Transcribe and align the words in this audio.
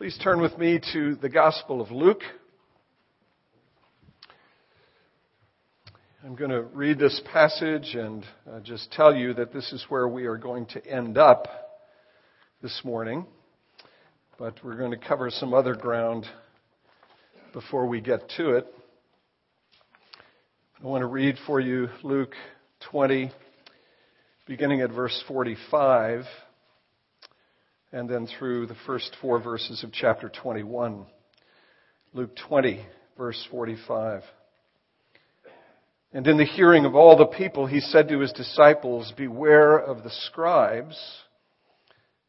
Please 0.00 0.16
turn 0.16 0.40
with 0.40 0.56
me 0.56 0.80
to 0.94 1.16
the 1.16 1.28
Gospel 1.28 1.82
of 1.82 1.90
Luke. 1.90 2.22
I'm 6.24 6.34
going 6.34 6.48
to 6.48 6.62
read 6.62 6.98
this 6.98 7.20
passage 7.30 7.94
and 7.94 8.24
uh, 8.50 8.60
just 8.60 8.90
tell 8.92 9.14
you 9.14 9.34
that 9.34 9.52
this 9.52 9.70
is 9.74 9.84
where 9.90 10.08
we 10.08 10.24
are 10.24 10.38
going 10.38 10.64
to 10.68 10.86
end 10.86 11.18
up 11.18 11.48
this 12.62 12.80
morning. 12.82 13.26
But 14.38 14.54
we're 14.64 14.78
going 14.78 14.92
to 14.92 14.96
cover 14.96 15.28
some 15.28 15.52
other 15.52 15.74
ground 15.74 16.24
before 17.52 17.84
we 17.84 18.00
get 18.00 18.26
to 18.38 18.52
it. 18.52 18.66
I 20.82 20.86
want 20.86 21.02
to 21.02 21.08
read 21.08 21.36
for 21.46 21.60
you 21.60 21.90
Luke 22.02 22.32
20, 22.90 23.30
beginning 24.46 24.80
at 24.80 24.92
verse 24.92 25.22
45 25.28 26.24
and 27.92 28.08
then 28.08 28.26
through 28.26 28.66
the 28.66 28.76
first 28.86 29.16
four 29.20 29.40
verses 29.42 29.82
of 29.82 29.92
chapter 29.92 30.28
21. 30.28 31.06
Luke 32.12 32.36
20, 32.48 32.84
verse 33.16 33.48
45. 33.50 34.22
And 36.12 36.26
in 36.26 36.38
the 36.38 36.44
hearing 36.44 36.84
of 36.84 36.94
all 36.94 37.16
the 37.16 37.26
people, 37.26 37.66
he 37.66 37.80
said 37.80 38.08
to 38.08 38.20
his 38.20 38.32
disciples, 38.32 39.12
Beware 39.16 39.78
of 39.78 40.02
the 40.02 40.10
scribes 40.26 40.96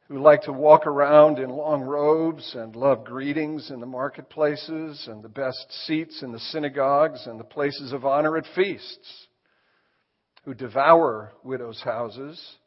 who 0.08 0.20
like 0.20 0.42
to 0.42 0.52
walk 0.52 0.86
around 0.86 1.40
in 1.40 1.50
long 1.50 1.82
robes 1.82 2.54
and 2.56 2.76
love 2.76 3.06
greetings 3.06 3.72
in 3.72 3.80
the 3.80 3.86
marketplaces 3.86 5.08
and 5.08 5.24
the 5.24 5.30
best 5.30 5.66
seats 5.86 6.22
in 6.22 6.32
the 6.32 6.40
synagogues 6.40 7.26
and 7.28 7.40
the 7.40 7.46
places 7.46 7.94
of 7.94 8.04
honor 8.04 8.36
at 8.36 8.46
feasts, 8.54 9.28
who 10.44 10.54
devour 10.54 11.32
widows' 11.44 11.82
houses 11.82 12.58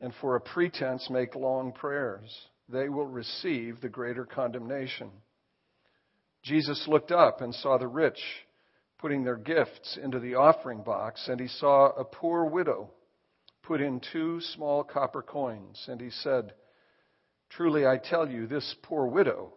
and 0.00 0.12
for 0.20 0.36
a 0.36 0.40
pretense 0.40 1.08
make 1.10 1.34
long 1.34 1.72
prayers. 1.72 2.30
They 2.68 2.88
will 2.88 3.06
receive 3.06 3.80
the 3.80 3.88
greater 3.88 4.24
condemnation. 4.24 5.10
Jesus 6.42 6.86
looked 6.86 7.10
up 7.10 7.40
and 7.40 7.54
saw 7.54 7.78
the 7.78 7.88
rich 7.88 8.20
putting 8.98 9.24
their 9.24 9.36
gifts 9.36 9.98
into 10.02 10.18
the 10.18 10.34
offering 10.34 10.82
box, 10.82 11.28
and 11.28 11.40
he 11.40 11.48
saw 11.48 11.90
a 11.90 12.04
poor 12.04 12.44
widow 12.44 12.90
put 13.62 13.80
in 13.80 14.00
two 14.12 14.40
small 14.54 14.82
copper 14.82 15.22
coins, 15.22 15.84
and 15.88 16.00
he 16.00 16.10
said, 16.10 16.52
Truly 17.50 17.86
I 17.86 17.98
tell 17.98 18.28
you, 18.28 18.46
this 18.46 18.74
poor 18.82 19.06
widow 19.06 19.52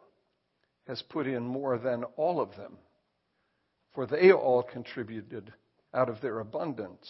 has 0.88 1.02
put 1.10 1.28
in 1.28 1.44
more 1.44 1.78
than 1.78 2.04
all 2.18 2.40
of 2.40 2.56
them, 2.56 2.78
for 3.94 4.06
they 4.06 4.32
all 4.32 4.64
contributed 4.64 5.54
out 5.94 6.10
of 6.10 6.22
their 6.22 6.40
abundance, 6.40 7.08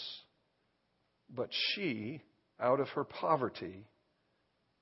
but 1.30 1.50
she 1.52 2.22
out 2.62 2.80
of 2.80 2.88
her 2.90 3.04
poverty, 3.04 3.86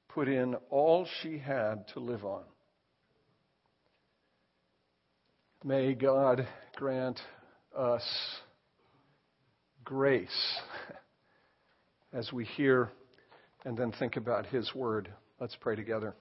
put 0.10 0.28
in 0.28 0.56
all 0.70 1.08
she 1.22 1.38
had 1.38 1.88
to 1.94 2.00
live 2.00 2.26
on. 2.26 2.44
May 5.64 5.94
God 5.94 6.48
grant 6.76 7.20
us 7.78 8.04
grace 9.84 10.58
as 12.14 12.32
we 12.32 12.46
hear 12.46 12.92
and 13.66 13.78
then 13.78 13.92
think 14.00 14.16
about 14.16 14.46
His 14.46 14.74
Word. 14.74 15.12
Let's 15.40 15.56
pray 15.60 15.76
together. 15.76 16.16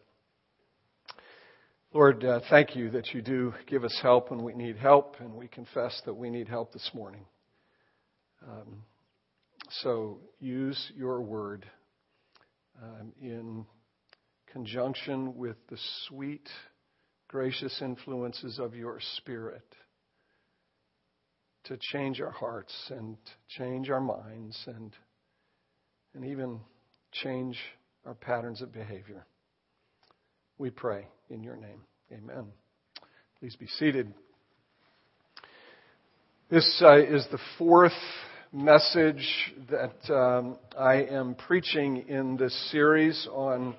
Lord, 1.95 2.25
uh, 2.25 2.41
thank 2.51 2.77
you 2.77 2.91
that 2.91 3.15
you 3.15 3.23
do 3.23 3.55
give 3.67 3.85
us 3.85 3.99
help 4.03 4.31
when 4.31 4.43
we 4.43 4.53
need 4.53 4.77
help, 4.77 5.17
and 5.21 5.33
we 5.35 5.49
confess 5.49 6.03
that 6.05 6.15
we 6.15 6.29
need 6.29 6.47
help 6.47 6.73
this 6.73 6.91
morning. 6.93 7.25
Um, 8.47 8.83
so 9.71 10.19
use 10.41 10.93
your 10.97 11.21
word 11.21 11.67
um, 12.83 13.13
in 13.21 13.67
conjunction 14.53 15.37
with 15.37 15.57
the 15.69 15.79
sweet, 16.07 16.49
gracious 17.29 17.81
influences 17.83 18.59
of 18.59 18.75
your 18.75 18.99
Spirit 19.17 19.65
to 21.65 21.77
change 21.93 22.21
our 22.21 22.31
hearts 22.31 22.75
and 22.91 23.17
change 23.49 23.91
our 23.91 24.01
minds 24.01 24.59
and, 24.67 24.95
and 26.15 26.25
even 26.25 26.61
change 27.13 27.59
our 28.07 28.15
patterns 28.15 28.63
of 28.63 28.73
behavior. 28.73 29.27
We 30.57 30.71
pray 30.71 31.07
in 31.29 31.43
your 31.43 31.57
name. 31.57 31.83
Amen. 32.11 32.47
Please 33.39 33.55
be 33.57 33.67
seated. 33.67 34.13
This 36.51 36.83
uh, 36.83 36.97
is 36.99 37.27
the 37.31 37.39
fourth 37.59 37.93
message 38.53 39.53
that 39.69 40.15
um, 40.15 40.57
I 40.79 41.03
am 41.03 41.35
preaching 41.35 42.09
in 42.09 42.37
this 42.39 42.71
series 42.71 43.29
on 43.31 43.75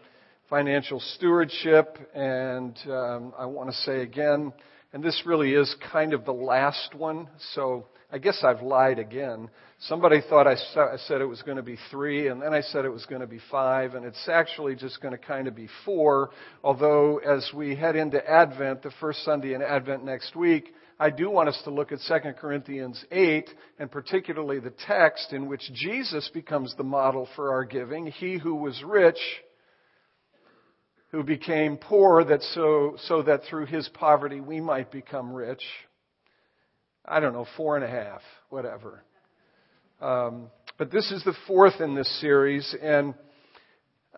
financial 0.47 0.99
stewardship, 1.15 1.97
and 2.13 2.77
um, 2.87 3.33
I 3.37 3.45
want 3.45 3.71
to 3.71 3.75
say 3.77 4.01
again, 4.01 4.53
and 4.93 5.03
this 5.03 5.23
really 5.25 5.53
is 5.53 5.75
kind 5.91 6.13
of 6.13 6.23
the 6.23 6.33
last 6.33 6.93
one, 6.93 7.27
so 7.53 7.87
I 8.11 8.19
guess 8.19 8.43
I've 8.43 8.61
lied 8.61 8.99
again. 8.99 9.49
Somebody 9.79 10.21
thought 10.29 10.45
I 10.45 10.55
said 10.55 11.21
it 11.21 11.25
was 11.25 11.41
going 11.41 11.57
to 11.57 11.63
be 11.63 11.77
three, 11.89 12.27
and 12.27 12.39
then 12.39 12.53
I 12.53 12.61
said 12.61 12.85
it 12.85 12.89
was 12.89 13.05
going 13.05 13.21
to 13.21 13.27
be 13.27 13.39
five, 13.49 13.95
and 13.95 14.05
it's 14.05 14.29
actually 14.31 14.75
just 14.75 15.01
going 15.01 15.13
to 15.13 15.17
kind 15.17 15.47
of 15.47 15.55
be 15.55 15.67
four. 15.83 16.29
Although, 16.63 17.17
as 17.19 17.49
we 17.55 17.75
head 17.75 17.95
into 17.95 18.23
Advent, 18.29 18.83
the 18.83 18.91
first 18.99 19.23
Sunday 19.23 19.55
in 19.55 19.63
Advent 19.63 20.05
next 20.05 20.35
week, 20.35 20.73
I 21.01 21.09
do 21.09 21.29
want 21.29 21.47
us 21.47 21.59
to 21.63 21.69
look 21.69 21.93
at 21.93 21.99
2 22.05 22.33
Corinthians 22.33 23.05
8, 23.09 23.49
and 23.79 23.89
particularly 23.89 24.59
the 24.59 24.73
text 24.85 25.31
in 25.31 25.47
which 25.47 25.61
Jesus 25.73 26.29
becomes 26.33 26.75
the 26.75 26.83
model 26.83 27.29
for 27.37 27.53
our 27.53 27.63
giving. 27.63 28.07
He 28.07 28.37
who 28.37 28.55
was 28.55 28.83
rich, 28.85 29.19
who 31.13 31.23
became 31.23 31.77
poor 31.77 32.25
that 32.25 32.41
so, 32.41 32.97
so 33.05 33.21
that 33.21 33.43
through 33.49 33.67
his 33.67 33.87
poverty 33.93 34.41
we 34.41 34.59
might 34.59 34.91
become 34.91 35.31
rich. 35.31 35.63
I 37.05 37.21
don't 37.21 37.31
know, 37.31 37.47
four 37.55 37.77
and 37.77 37.85
a 37.85 37.89
half, 37.89 38.21
whatever. 38.49 39.01
Um, 40.01 40.47
but 40.77 40.91
this 40.91 41.11
is 41.11 41.23
the 41.23 41.33
fourth 41.47 41.79
in 41.79 41.95
this 41.95 42.19
series, 42.19 42.75
and 42.81 43.13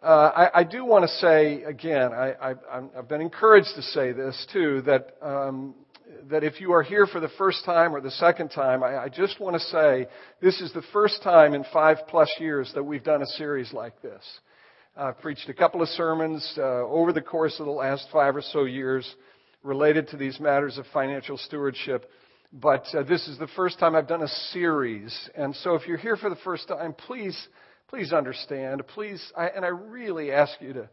uh, 0.02 0.32
I, 0.36 0.62
I, 0.62 0.64
do 0.64 0.84
want 0.84 1.04
to 1.04 1.10
say 1.18 1.62
again, 1.62 2.12
I, 2.12 2.56
have 2.96 3.08
been 3.08 3.22
encouraged 3.22 3.70
to 3.76 3.84
say 3.84 4.12
this 4.14 4.48
too, 4.52 4.82
that 4.88 5.16
um, 5.22 5.76
that 6.30 6.44
if 6.44 6.60
you 6.60 6.74
are 6.74 6.84
here 6.84 7.08
for 7.08 7.20
the 7.20 7.30
first 7.38 7.64
time 7.66 7.96
or 7.96 8.02
the 8.02 8.12
second 8.12 8.50
time, 8.50 8.84
I, 8.84 8.98
I 8.98 9.10
just 9.10 9.40
want 9.40 9.56
to 9.56 9.60
say 9.60 10.08
this 10.42 10.60
is 10.62 10.74
the 10.74 10.84
first 10.94 11.22
time 11.24 11.54
in 11.54 11.64
five 11.72 11.98
plus 12.08 12.30
years 12.40 12.72
that 12.76 12.84
we've 12.84 13.04
done 13.04 13.22
a 13.22 13.28
series 13.28 13.72
like 13.74 14.02
this. 14.02 14.24
I've 14.96 15.20
preached 15.20 15.48
a 15.50 15.54
couple 15.54 15.82
of 15.82 15.88
sermons 15.90 16.54
uh, 16.58 16.62
over 16.62 17.14
the 17.14 17.22
course 17.22 17.60
of 17.60 17.66
the 17.66 17.72
last 17.72 18.08
five 18.12 18.36
or 18.36 18.42
so 18.42 18.66
years 18.66 19.16
related 19.64 20.10
to 20.10 20.18
these 20.18 20.40
matters 20.40 20.78
of 20.78 20.86
financial 20.94 21.38
stewardship. 21.38 22.10
But 22.52 22.86
uh, 22.94 23.04
this 23.04 23.28
is 23.28 23.38
the 23.38 23.48
first 23.56 23.80
time 23.80 23.96
I've 23.96 24.08
done 24.08 24.24
a 24.24 24.28
series. 24.52 25.30
And 25.36 25.56
so 25.58 25.76
if 25.76 25.88
you're 25.88 25.98
here 25.98 26.18
for 26.18 26.30
the 26.30 26.36
first 26.38 26.68
time, 26.68 26.94
please, 26.94 27.38
please 27.88 28.12
understand. 28.12 28.86
Please, 28.88 29.24
I, 29.38 29.48
and 29.48 29.64
I 29.64 29.70
really 29.70 30.32
ask 30.32 30.54
you 30.60 30.74
to 30.74 30.90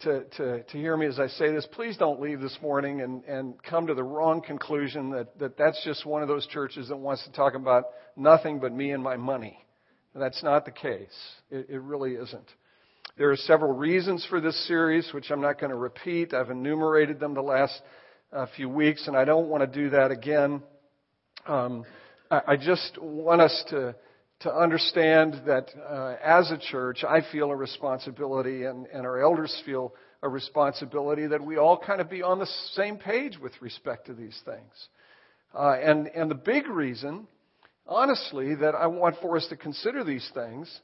to, 0.00 0.24
to, 0.36 0.62
to 0.62 0.78
hear 0.78 0.96
me 0.96 1.06
as 1.06 1.18
I 1.18 1.26
say 1.28 1.52
this, 1.52 1.66
please 1.72 1.96
don't 1.96 2.20
leave 2.20 2.40
this 2.40 2.56
morning 2.62 3.02
and, 3.02 3.22
and 3.24 3.62
come 3.62 3.86
to 3.86 3.94
the 3.94 4.02
wrong 4.02 4.40
conclusion 4.40 5.10
that, 5.10 5.38
that 5.38 5.58
that's 5.58 5.82
just 5.84 6.06
one 6.06 6.22
of 6.22 6.28
those 6.28 6.46
churches 6.46 6.88
that 6.88 6.96
wants 6.96 7.24
to 7.24 7.32
talk 7.32 7.54
about 7.54 7.84
nothing 8.16 8.58
but 8.60 8.72
me 8.72 8.92
and 8.92 9.02
my 9.02 9.16
money. 9.16 9.58
That's 10.14 10.42
not 10.42 10.64
the 10.64 10.70
case. 10.70 11.08
It, 11.50 11.66
it 11.70 11.80
really 11.80 12.12
isn't. 12.12 12.48
There 13.16 13.30
are 13.30 13.36
several 13.36 13.72
reasons 13.72 14.26
for 14.28 14.40
this 14.40 14.66
series, 14.66 15.10
which 15.12 15.30
I'm 15.30 15.40
not 15.40 15.60
going 15.60 15.70
to 15.70 15.76
repeat. 15.76 16.32
I've 16.32 16.50
enumerated 16.50 17.20
them 17.20 17.34
the 17.34 17.42
last 17.42 17.80
uh, 18.32 18.46
few 18.56 18.68
weeks, 18.68 19.06
and 19.06 19.16
I 19.16 19.24
don't 19.24 19.48
want 19.48 19.70
to 19.70 19.78
do 19.78 19.90
that 19.90 20.10
again. 20.10 20.62
Um, 21.46 21.84
I, 22.30 22.40
I 22.48 22.56
just 22.56 22.98
want 23.00 23.40
us 23.40 23.64
to 23.70 23.94
to 24.40 24.54
understand 24.54 25.42
that 25.46 25.70
uh, 25.88 26.16
as 26.22 26.50
a 26.50 26.58
church, 26.58 27.04
I 27.04 27.20
feel 27.30 27.50
a 27.50 27.56
responsibility, 27.56 28.64
and, 28.64 28.86
and 28.86 29.06
our 29.06 29.20
elders 29.20 29.54
feel 29.66 29.94
a 30.22 30.28
responsibility 30.28 31.26
that 31.26 31.44
we 31.44 31.58
all 31.58 31.78
kind 31.78 32.00
of 32.00 32.08
be 32.08 32.22
on 32.22 32.38
the 32.38 32.48
same 32.72 32.96
page 32.96 33.38
with 33.38 33.52
respect 33.60 34.06
to 34.06 34.14
these 34.14 34.38
things. 34.44 34.88
Uh, 35.54 35.76
and, 35.82 36.08
and 36.08 36.30
the 36.30 36.34
big 36.34 36.68
reason, 36.68 37.26
honestly, 37.86 38.54
that 38.54 38.74
I 38.74 38.86
want 38.86 39.16
for 39.20 39.36
us 39.36 39.46
to 39.48 39.56
consider 39.56 40.04
these 40.04 40.28
things 40.32 40.80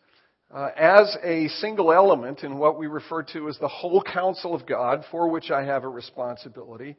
uh, 0.55 0.69
as 0.77 1.17
a 1.25 1.49
single 1.49 1.93
element 1.93 2.45
in 2.45 2.59
what 2.59 2.79
we 2.79 2.87
refer 2.87 3.23
to 3.23 3.49
as 3.49 3.59
the 3.59 3.69
whole 3.69 4.03
counsel 4.03 4.55
of 4.55 4.67
God, 4.67 5.05
for 5.11 5.29
which 5.29 5.51
I 5.51 5.65
have 5.65 5.85
a 5.85 5.89
responsibility, 5.89 6.97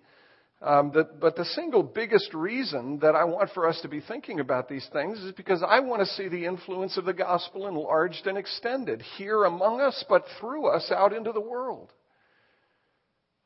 um, 0.60 0.92
but 0.92 1.36
the 1.36 1.46
single 1.46 1.84
biggest 1.84 2.34
reason 2.34 3.00
that 3.00 3.16
I 3.16 3.26
want 3.26 3.52
for 3.52 3.68
us 3.68 3.80
to 3.82 3.88
be 3.88 4.02
thinking 4.02 4.40
about 4.40 4.68
these 4.68 4.88
things 4.92 5.20
is 5.20 5.32
because 5.34 5.64
I 5.68 5.82
want 5.82 6.02
to 6.02 6.08
see 6.08 6.30
the 6.30 6.46
influence 6.46 6.98
of 6.98 7.06
the 7.06 7.14
gospel 7.14 7.68
enlarged 7.68 8.26
and 8.26 8.40
extended 8.40 9.04
here 9.18 9.44
among 9.44 9.82
us, 9.82 10.04
but 10.10 10.26
through 10.40 10.68
us 10.68 10.92
out 10.92 11.14
into 11.14 11.32
the 11.32 11.42
world. 11.42 11.94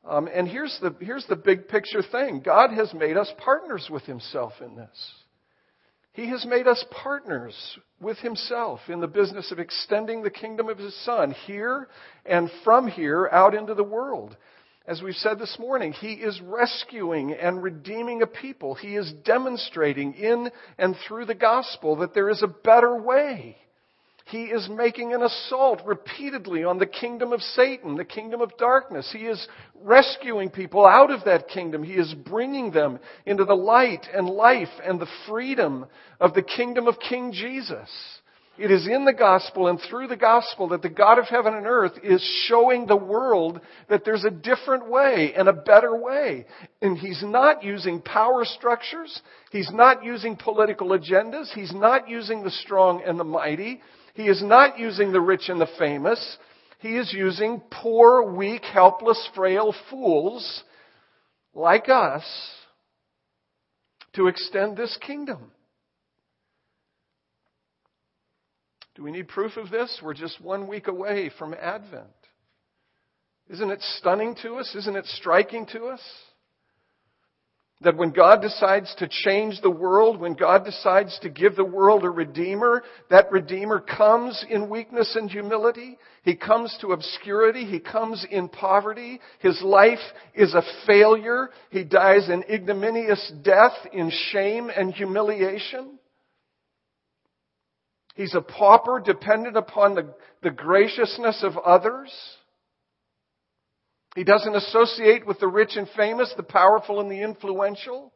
Um, 0.08 0.26
and 0.32 0.48
here's 0.48 0.76
the, 0.80 0.96
here's 1.00 1.26
the 1.26 1.36
big 1.36 1.68
picture 1.68 2.02
thing 2.02 2.40
God 2.42 2.70
has 2.70 2.92
made 2.94 3.18
us 3.18 3.30
partners 3.38 3.88
with 3.90 4.04
Himself 4.04 4.54
in 4.62 4.74
this. 4.74 5.12
He 6.14 6.28
has 6.28 6.44
made 6.46 6.66
us 6.66 6.82
partners 6.90 7.54
with 8.00 8.18
Himself 8.18 8.80
in 8.88 9.00
the 9.00 9.06
business 9.06 9.52
of 9.52 9.58
extending 9.58 10.22
the 10.22 10.30
kingdom 10.30 10.70
of 10.70 10.78
His 10.78 10.94
Son 11.04 11.34
here 11.46 11.88
and 12.24 12.50
from 12.64 12.88
here 12.88 13.28
out 13.30 13.54
into 13.54 13.74
the 13.74 13.84
world. 13.84 14.36
As 14.86 15.00
we've 15.00 15.14
said 15.14 15.38
this 15.38 15.56
morning, 15.60 15.92
He 15.92 16.14
is 16.14 16.40
rescuing 16.40 17.32
and 17.32 17.62
redeeming 17.62 18.22
a 18.22 18.26
people. 18.26 18.74
He 18.74 18.96
is 18.96 19.12
demonstrating 19.24 20.14
in 20.14 20.50
and 20.76 20.96
through 21.06 21.26
the 21.26 21.34
gospel 21.34 21.96
that 21.96 22.14
there 22.14 22.28
is 22.28 22.42
a 22.42 22.48
better 22.48 22.96
way. 23.00 23.56
He 24.26 24.44
is 24.44 24.68
making 24.68 25.12
an 25.12 25.22
assault 25.22 25.82
repeatedly 25.84 26.64
on 26.64 26.78
the 26.78 26.86
kingdom 26.86 27.32
of 27.32 27.42
Satan, 27.42 27.96
the 27.96 28.04
kingdom 28.04 28.40
of 28.40 28.56
darkness. 28.56 29.10
He 29.12 29.26
is 29.26 29.46
rescuing 29.80 30.50
people 30.50 30.86
out 30.86 31.10
of 31.10 31.24
that 31.24 31.48
kingdom. 31.48 31.82
He 31.82 31.94
is 31.94 32.14
bringing 32.14 32.70
them 32.70 32.98
into 33.26 33.44
the 33.44 33.54
light 33.54 34.06
and 34.14 34.28
life 34.28 34.68
and 34.84 35.00
the 35.00 35.10
freedom 35.28 35.86
of 36.20 36.34
the 36.34 36.42
kingdom 36.42 36.86
of 36.86 36.98
King 36.98 37.32
Jesus. 37.32 37.88
It 38.58 38.70
is 38.70 38.86
in 38.86 39.06
the 39.06 39.14
gospel 39.14 39.68
and 39.68 39.80
through 39.80 40.08
the 40.08 40.16
gospel 40.16 40.68
that 40.68 40.82
the 40.82 40.90
God 40.90 41.18
of 41.18 41.24
heaven 41.24 41.54
and 41.54 41.66
earth 41.66 41.92
is 42.02 42.22
showing 42.46 42.86
the 42.86 42.96
world 42.96 43.60
that 43.88 44.04
there's 44.04 44.24
a 44.24 44.30
different 44.30 44.90
way 44.90 45.32
and 45.34 45.48
a 45.48 45.54
better 45.54 45.96
way. 45.96 46.44
And 46.82 46.98
He's 46.98 47.22
not 47.24 47.64
using 47.64 48.02
power 48.02 48.44
structures. 48.44 49.22
He's 49.50 49.70
not 49.72 50.04
using 50.04 50.36
political 50.36 50.88
agendas. 50.88 51.50
He's 51.54 51.72
not 51.72 52.10
using 52.10 52.44
the 52.44 52.50
strong 52.50 53.02
and 53.06 53.18
the 53.18 53.24
mighty. 53.24 53.80
He 54.14 54.24
is 54.24 54.42
not 54.42 54.78
using 54.78 55.12
the 55.12 55.20
rich 55.20 55.48
and 55.48 55.58
the 55.58 55.68
famous. 55.78 56.36
He 56.80 56.96
is 56.96 57.10
using 57.12 57.62
poor, 57.70 58.34
weak, 58.34 58.64
helpless, 58.64 59.28
frail 59.34 59.74
fools 59.88 60.62
like 61.54 61.88
us 61.88 62.24
to 64.14 64.26
extend 64.26 64.76
this 64.76 64.98
kingdom. 65.00 65.52
Do 68.94 69.02
we 69.02 69.10
need 69.10 69.28
proof 69.28 69.56
of 69.56 69.70
this? 69.70 70.00
We're 70.02 70.14
just 70.14 70.40
one 70.40 70.68
week 70.68 70.86
away 70.86 71.30
from 71.38 71.54
Advent. 71.54 72.08
Isn't 73.48 73.70
it 73.70 73.80
stunning 73.98 74.36
to 74.42 74.56
us? 74.56 74.74
Isn't 74.74 74.96
it 74.96 75.06
striking 75.06 75.66
to 75.72 75.86
us? 75.86 76.00
That 77.80 77.96
when 77.96 78.10
God 78.10 78.42
decides 78.42 78.94
to 78.96 79.08
change 79.08 79.60
the 79.60 79.70
world, 79.70 80.20
when 80.20 80.34
God 80.34 80.64
decides 80.64 81.18
to 81.20 81.28
give 81.28 81.56
the 81.56 81.64
world 81.64 82.04
a 82.04 82.10
Redeemer, 82.10 82.84
that 83.10 83.32
Redeemer 83.32 83.80
comes 83.80 84.44
in 84.48 84.70
weakness 84.70 85.16
and 85.16 85.28
humility. 85.28 85.98
He 86.22 86.36
comes 86.36 86.76
to 86.80 86.92
obscurity. 86.92 87.64
He 87.64 87.80
comes 87.80 88.24
in 88.30 88.48
poverty. 88.48 89.20
His 89.40 89.60
life 89.62 89.98
is 90.34 90.54
a 90.54 90.62
failure. 90.86 91.50
He 91.70 91.82
dies 91.82 92.28
an 92.28 92.44
ignominious 92.48 93.32
death 93.42 93.74
in 93.92 94.12
shame 94.30 94.70
and 94.74 94.94
humiliation. 94.94 95.98
He's 98.14 98.34
a 98.34 98.40
pauper 98.42 99.00
dependent 99.04 99.56
upon 99.56 99.94
the, 99.94 100.14
the 100.42 100.50
graciousness 100.50 101.42
of 101.42 101.56
others. 101.56 102.12
He 104.14 104.24
doesn't 104.24 104.54
associate 104.54 105.26
with 105.26 105.40
the 105.40 105.48
rich 105.48 105.76
and 105.76 105.88
famous, 105.96 106.32
the 106.36 106.42
powerful 106.42 107.00
and 107.00 107.10
the 107.10 107.22
influential. 107.22 108.12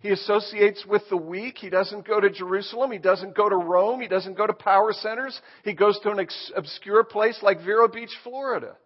He 0.00 0.10
associates 0.10 0.86
with 0.88 1.02
the 1.10 1.16
weak. 1.16 1.58
He 1.58 1.70
doesn't 1.70 2.06
go 2.06 2.20
to 2.20 2.30
Jerusalem. 2.30 2.92
He 2.92 2.98
doesn't 2.98 3.36
go 3.36 3.48
to 3.48 3.56
Rome. 3.56 4.00
He 4.00 4.08
doesn't 4.08 4.36
go 4.36 4.46
to 4.46 4.52
power 4.52 4.92
centers. 4.92 5.38
He 5.64 5.74
goes 5.74 5.98
to 6.02 6.10
an 6.10 6.26
obscure 6.56 7.04
place 7.04 7.38
like 7.42 7.64
Vero 7.64 7.88
Beach, 7.88 8.12
Florida. 8.22 8.76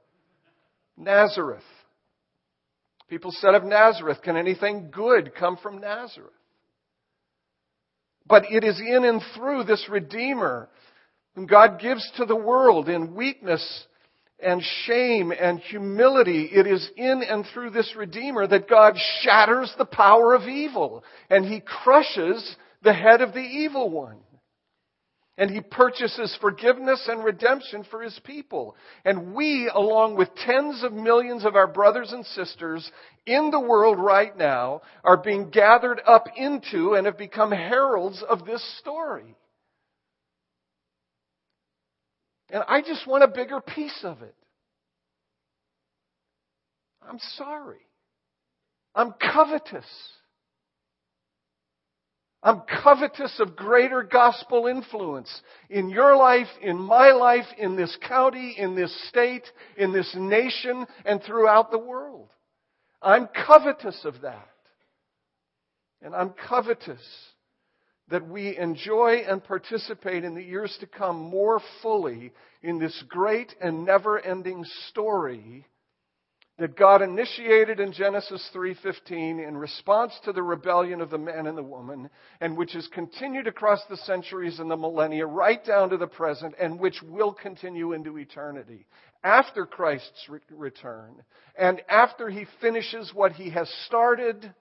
Nazareth. 0.97 1.63
People 3.09 3.31
said 3.31 3.55
of 3.55 3.63
Nazareth, 3.63 4.23
can 4.23 4.39
anything 4.39 4.91
good 4.91 5.35
come 5.35 5.59
from 5.59 5.81
Nazareth? 5.81 6.33
But 8.27 8.45
it 8.51 8.65
is 8.65 8.81
in 8.81 9.05
and 9.05 9.21
through 9.35 9.65
this 9.65 9.87
Redeemer 9.91 10.69
whom 11.35 11.47
God 11.47 11.81
gives 11.81 12.09
to 12.17 12.25
the 12.25 12.37
world 12.37 12.89
in 12.89 13.15
weakness 13.15 13.87
and 14.39 14.63
shame 14.87 15.33
and 15.33 15.61
humility. 15.61 16.51
It 16.53 16.67
is 16.67 16.89
in 16.97 17.23
and 17.23 17.47
through 17.53 17.71
this 17.71 17.95
Redeemer 17.97 18.47
that 18.47 18.69
God 18.69 18.95
shatters 19.23 19.73
the 19.79 19.85
power 19.85 20.35
of 20.35 20.43
evil 20.43 21.05
and 21.31 21.45
He 21.45 21.61
crushes 21.61 22.57
the 22.83 22.93
head 22.93 23.21
of 23.21 23.33
the 23.33 23.41
evil 23.41 23.89
one. 23.89 24.19
And 25.39 25.51
he 25.51 25.63
purchases 25.63 26.37
forgiveness 26.41 27.09
and 27.09 27.25
redemption 27.25 27.85
for 27.91 28.03
his 28.03 28.19
people. 28.23 28.77
And 29.05 29.35
we, 29.35 29.71
along 29.73 30.17
with 30.17 30.35
tens 30.35 30.85
of 30.85 30.93
millions 30.93 31.47
of 31.47 31.57
our 31.57 31.67
brothers 31.67 32.13
and 32.13 32.25
sisters 32.27 32.91
in 33.25 33.51
the 33.51 33.61
world 33.61 33.99
right 33.99 34.37
now, 34.37 34.83
are 35.03 35.17
being 35.17 35.49
gathered 35.49 36.03
up 36.07 36.27
into 36.37 36.95
and 36.95 37.07
have 37.07 37.17
become 37.17 37.51
heralds 37.51 38.23
of 38.29 38.45
this 38.45 38.63
story. 38.81 39.35
And 42.51 42.63
I 42.69 42.83
just 42.83 43.07
want 43.07 43.25
a 43.25 43.29
bigger 43.29 43.63
piece 43.63 44.01
of 44.05 44.21
it. 44.21 44.35
I'm 47.09 47.19
sorry. 47.37 47.81
I'm 48.95 49.13
covetous. 49.13 49.87
I'm 52.43 52.63
covetous 52.83 53.39
of 53.39 53.55
greater 53.55 54.03
gospel 54.03 54.67
influence 54.67 55.31
in 55.71 55.91
your 55.91 56.17
life, 56.17 56.49
in 56.61 56.77
my 56.77 57.13
life, 57.13 57.47
in 57.57 57.77
this 57.77 57.97
county, 58.09 58.57
in 58.59 58.75
this 58.75 58.93
state, 59.09 59.45
in 59.77 59.93
this 59.93 60.13
nation, 60.17 60.87
and 61.05 61.23
throughout 61.23 61.71
the 61.71 61.79
world. 61.79 62.31
I'm 63.01 63.29
covetous 63.29 64.05
of 64.05 64.23
that. 64.23 64.49
And 66.03 66.17
I'm 66.17 66.35
covetous 66.49 67.01
that 68.09 68.29
we 68.29 68.59
enjoy 68.59 69.23
and 69.29 69.43
participate 69.43 70.25
in 70.25 70.35
the 70.35 70.43
years 70.43 70.77
to 70.81 70.87
come 70.87 71.17
more 71.17 71.61
fully 71.81 72.33
in 72.61 72.81
this 72.81 73.05
great 73.09 73.55
and 73.61 73.85
never 73.85 74.19
ending 74.19 74.65
story 74.89 75.65
that 76.59 76.77
God 76.77 77.01
initiated 77.01 77.81
in 77.81 77.93
Genesis 77.93 78.47
3:15 78.53 79.41
in 79.41 79.57
response 79.57 80.19
to 80.21 80.33
the 80.33 80.43
rebellion 80.43 81.01
of 81.01 81.09
the 81.09 81.19
man 81.19 81.47
and 81.47 81.57
the 81.57 81.63
woman 81.63 82.11
and 82.41 82.57
which 82.57 82.73
has 82.73 82.87
continued 82.89 83.47
across 83.47 83.85
the 83.87 83.97
centuries 83.97 84.61
and 84.61 84.71
the 84.71 84.77
millennia 84.77 85.27
right 85.27 85.65
down 85.65 85.89
to 85.91 85.97
the 85.97 86.07
present 86.07 86.55
and 86.59 86.79
which 86.79 87.03
will 87.03 87.33
continue 87.33 87.95
into 87.95 88.19
eternity. 88.19 88.87
After 89.25 89.65
Christ's 89.65 90.29
re- 90.29 90.41
return 90.51 91.23
and 91.57 91.83
after 91.89 92.29
he 92.29 92.47
finishes 92.61 93.15
what 93.15 93.33
he 93.33 93.49
has 93.51 93.69
started 93.87 94.55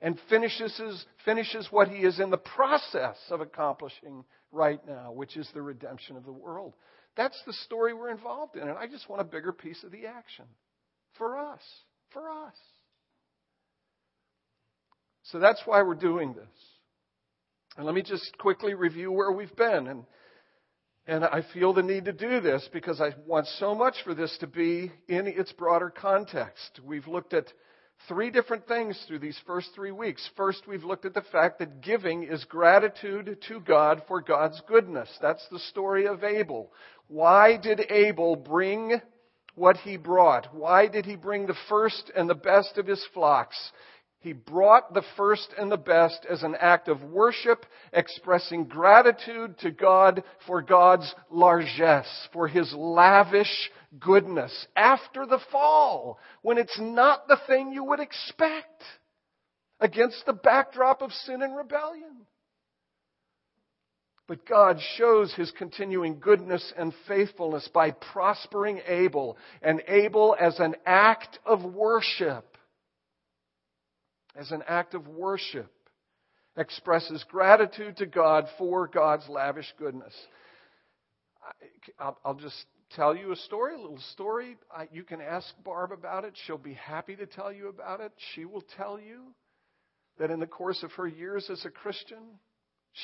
and 0.00 0.18
finishes 0.28 1.06
finishes 1.24 1.70
what 1.70 1.88
he 1.88 1.98
is 1.98 2.18
in 2.18 2.30
the 2.30 2.38
process 2.38 3.16
of 3.30 3.40
accomplishing 3.40 4.24
right 4.50 4.84
now 4.88 5.12
which 5.12 5.36
is 5.36 5.48
the 5.54 5.62
redemption 5.62 6.16
of 6.16 6.24
the 6.24 6.32
world. 6.32 6.74
That's 7.16 7.40
the 7.46 7.52
story 7.52 7.94
we're 7.94 8.10
involved 8.10 8.56
in 8.56 8.62
and 8.62 8.76
I 8.76 8.88
just 8.88 9.08
want 9.08 9.22
a 9.22 9.24
bigger 9.24 9.52
piece 9.52 9.84
of 9.84 9.92
the 9.92 10.06
action 10.06 10.46
for 11.16 11.38
us. 11.38 11.62
For 12.12 12.28
us. 12.28 12.54
So 15.24 15.38
that's 15.38 15.60
why 15.66 15.82
we're 15.82 15.94
doing 15.94 16.32
this. 16.32 16.46
And 17.76 17.86
let 17.86 17.94
me 17.94 18.02
just 18.02 18.36
quickly 18.38 18.74
review 18.74 19.12
where 19.12 19.30
we've 19.30 19.54
been. 19.54 19.86
And, 19.86 20.04
and 21.06 21.24
I 21.24 21.42
feel 21.54 21.72
the 21.72 21.82
need 21.82 22.06
to 22.06 22.12
do 22.12 22.40
this 22.40 22.68
because 22.72 23.00
I 23.00 23.14
want 23.26 23.46
so 23.58 23.74
much 23.74 23.96
for 24.04 24.14
this 24.14 24.36
to 24.40 24.46
be 24.46 24.90
in 25.06 25.26
its 25.26 25.52
broader 25.52 25.90
context. 25.90 26.80
We've 26.82 27.06
looked 27.06 27.34
at 27.34 27.52
three 28.08 28.30
different 28.30 28.66
things 28.66 29.02
through 29.06 29.18
these 29.18 29.38
first 29.46 29.68
three 29.74 29.90
weeks. 29.90 30.28
First, 30.36 30.66
we've 30.66 30.84
looked 30.84 31.04
at 31.04 31.14
the 31.14 31.22
fact 31.32 31.58
that 31.58 31.82
giving 31.82 32.22
is 32.22 32.44
gratitude 32.44 33.38
to 33.48 33.60
God 33.60 34.02
for 34.08 34.20
God's 34.20 34.60
goodness. 34.66 35.08
That's 35.20 35.46
the 35.50 35.58
story 35.58 36.06
of 36.06 36.24
Abel. 36.24 36.72
Why 37.08 37.56
did 37.56 37.80
Abel 37.90 38.36
bring 38.36 39.00
what 39.58 39.76
he 39.78 39.96
brought. 39.96 40.54
Why 40.54 40.86
did 40.86 41.04
he 41.04 41.16
bring 41.16 41.46
the 41.46 41.56
first 41.68 42.10
and 42.16 42.28
the 42.28 42.34
best 42.34 42.78
of 42.78 42.86
his 42.86 43.04
flocks? 43.12 43.72
He 44.20 44.32
brought 44.32 44.94
the 44.94 45.04
first 45.16 45.54
and 45.56 45.70
the 45.70 45.76
best 45.76 46.26
as 46.28 46.42
an 46.42 46.56
act 46.58 46.88
of 46.88 47.02
worship, 47.02 47.64
expressing 47.92 48.64
gratitude 48.64 49.56
to 49.60 49.70
God 49.70 50.24
for 50.46 50.60
God's 50.60 51.14
largesse, 51.30 52.28
for 52.32 52.48
His 52.48 52.72
lavish 52.74 53.70
goodness 54.00 54.66
after 54.74 55.24
the 55.24 55.38
fall, 55.52 56.18
when 56.42 56.58
it's 56.58 56.78
not 56.80 57.28
the 57.28 57.38
thing 57.46 57.70
you 57.70 57.84
would 57.84 58.00
expect 58.00 58.82
against 59.78 60.26
the 60.26 60.32
backdrop 60.32 61.00
of 61.00 61.12
sin 61.12 61.40
and 61.42 61.56
rebellion. 61.56 62.26
But 64.28 64.46
God 64.46 64.78
shows 64.98 65.32
his 65.34 65.50
continuing 65.56 66.20
goodness 66.20 66.72
and 66.76 66.92
faithfulness 67.08 67.66
by 67.72 67.92
prospering 67.92 68.82
Abel, 68.86 69.38
and 69.62 69.82
Abel 69.88 70.36
as 70.38 70.60
an 70.60 70.76
act 70.84 71.38
of 71.46 71.64
worship. 71.64 72.44
As 74.36 74.52
an 74.52 74.62
act 74.68 74.94
of 74.94 75.08
worship, 75.08 75.72
expresses 76.56 77.24
gratitude 77.28 77.96
to 77.96 78.06
God 78.06 78.46
for 78.58 78.86
God's 78.86 79.26
lavish 79.28 79.72
goodness. 79.78 80.14
I'll, 81.98 82.34
just 82.34 82.66
tell 82.94 83.16
you 83.16 83.32
a 83.32 83.36
story, 83.36 83.74
a 83.74 83.78
little 83.78 83.98
story. 84.12 84.58
you 84.92 85.04
can 85.04 85.22
ask 85.22 85.46
Barb 85.64 85.90
about 85.90 86.24
it. 86.24 86.34
She'll 86.44 86.58
be 86.58 86.74
happy 86.74 87.16
to 87.16 87.26
tell 87.26 87.50
you 87.50 87.68
about 87.68 88.00
it. 88.00 88.12
She 88.34 88.44
will 88.44 88.64
tell 88.76 89.00
you 89.00 89.34
that 90.18 90.30
in 90.30 90.38
the 90.38 90.46
course 90.46 90.82
of 90.82 90.92
her 90.92 91.08
years 91.08 91.48
as 91.50 91.64
a 91.64 91.70
Christian, 91.70 92.38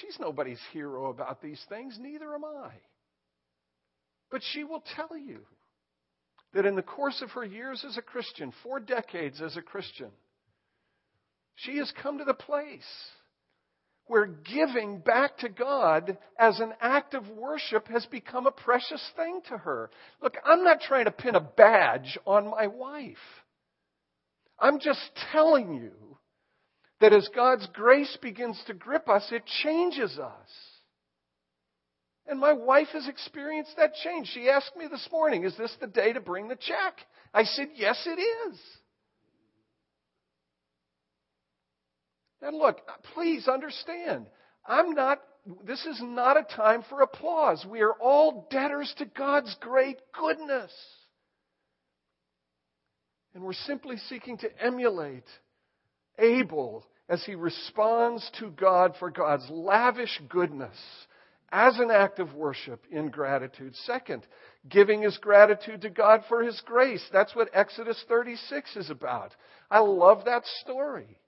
She's 0.01 0.19
nobody's 0.19 0.61
hero 0.73 1.11
about 1.11 1.41
these 1.43 1.63
things, 1.69 1.99
neither 2.01 2.35
am 2.35 2.45
I. 2.45 2.71
But 4.31 4.43
she 4.53 4.65
will 4.65 4.83
tell 4.97 5.17
you 5.17 5.41
that 6.55 6.67
in 6.67 6.77
the 6.77 6.83
course 6.83 7.21
of 7.23 7.31
her 7.33 7.45
years 7.45 7.85
as 7.87 7.97
a 7.97 8.03
Christian, 8.03 8.53
four 8.63 8.81
decades 8.81 9.41
as 9.41 9.57
a 9.57 9.63
Christian, 9.63 10.11
she 11.57 11.79
has 11.79 11.93
come 12.03 12.19
to 12.19 12.25
the 12.25 12.35
place 12.35 12.83
where 14.07 14.27
giving 14.27 14.99
back 14.99 15.39
to 15.39 15.49
God 15.49 16.19
as 16.39 16.61
an 16.61 16.73
act 16.81 17.15
of 17.15 17.29
worship 17.29 17.89
has 17.89 18.05
become 18.07 18.47
a 18.47 18.53
precious 18.53 19.03
thing 19.17 19.41
to 19.49 19.57
her. 19.57 19.91
Look, 20.23 20.37
I'm 20.45 20.63
not 20.63 20.81
trying 20.81 21.07
to 21.07 21.11
pin 21.11 21.37
a 21.37 21.41
badge 21.41 22.19
on 22.27 22.51
my 22.51 22.67
wife. 22.67 23.17
I'm 24.59 24.79
just 24.79 25.01
telling 25.33 25.75
you 25.75 26.14
that 27.05 27.13
as 27.13 27.29
God's 27.35 27.67
grace 27.75 28.17
begins 28.23 28.59
to 28.67 28.73
grip 28.73 29.11
us, 29.11 29.29
it 29.31 29.43
changes 29.63 30.19
us. 30.19 30.49
And 32.27 32.41
my 32.41 32.55
wife 32.55 32.89
has 32.95 33.07
experienced 33.07 33.73
that 33.77 33.93
change. 34.03 34.29
She 34.29 34.49
asked 34.49 34.75
me 34.75 34.87
this 34.91 35.07
morning, 35.13 35.45
Is 35.45 35.55
this 35.59 35.77
the 35.83 35.87
day 35.87 36.15
to 36.15 36.21
bring 36.23 36.49
the 36.49 36.57
check? 36.57 36.95
I 37.35 37.45
said, 37.45 37.69
Yes, 37.75 38.03
it 38.07 38.19
is. 38.19 38.59
And 42.41 42.57
look, 42.57 42.79
please 43.13 43.49
understand, 43.49 44.25
I'm 44.65 44.95
not, 44.95 45.21
this 45.67 45.85
is 45.85 46.01
not 46.03 46.39
a 46.39 46.57
time 46.57 46.85
for 46.89 47.03
applause. 47.03 47.67
We 47.69 47.83
are 47.83 47.93
all 48.01 48.49
debtors 48.51 48.95
to 48.97 49.05
God's 49.05 49.55
great 49.61 49.99
goodness. 50.19 50.73
And 53.35 53.45
we're 53.45 53.53
simply 53.53 53.99
seeking 54.09 54.39
to 54.39 54.49
emulate 54.59 55.27
Abel 56.19 56.87
as 57.09 57.25
he 57.25 57.35
responds 57.35 58.31
to 58.39 58.51
God 58.51 58.95
for 58.99 59.11
God's 59.11 59.49
lavish 59.51 60.21
goodness 60.29 60.77
as 61.53 61.79
an 61.79 61.91
act 61.91 62.19
of 62.19 62.35
worship 62.35 62.85
in 62.91 63.09
gratitude. 63.09 63.77
Second, 63.85 64.27
giving 64.69 65.03
his 65.03 65.19
gratitude 65.19 65.83
to 65.83 65.91
God 65.91 66.23
for 66.29 66.43
his 66.43 66.61
grace. 66.65 67.05
That's 67.13 67.35
what 67.37 67.51
Exodus 67.53 68.03
36 68.09 68.77
is 68.77 68.91
about. 68.91 69.35
I 69.71 69.81
love 69.81 70.25
that 70.25 70.45
story 70.63 71.19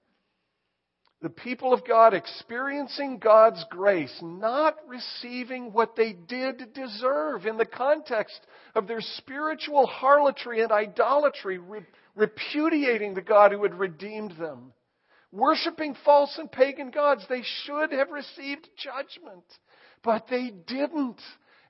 the 1.21 1.29
people 1.29 1.73
of 1.73 1.85
God 1.85 2.13
experiencing 2.13 3.17
God's 3.17 3.63
grace, 3.71 4.15
not 4.21 4.75
receiving 4.87 5.73
what 5.73 5.95
they 5.95 6.13
did 6.13 6.73
deserve 6.73 7.47
in 7.47 7.57
the 7.57 7.65
context 7.65 8.39
of 8.75 8.87
their 8.87 9.01
spiritual 9.01 9.87
harlotry 9.87 10.61
and 10.61 10.71
idolatry, 10.71 11.57
re- 11.57 11.85
repudiating 12.15 13.15
the 13.15 13.21
God 13.21 13.51
who 13.51 13.63
had 13.63 13.73
redeemed 13.73 14.35
them, 14.37 14.73
worshiping 15.37 15.95
false 16.03 16.37
and 16.37 16.51
pagan 16.51 16.91
gods. 16.91 17.25
They 17.29 17.43
should 17.63 17.91
have 17.91 18.09
received 18.09 18.67
judgment, 18.77 19.45
but 20.03 20.25
they 20.29 20.51
didn't. 20.67 21.21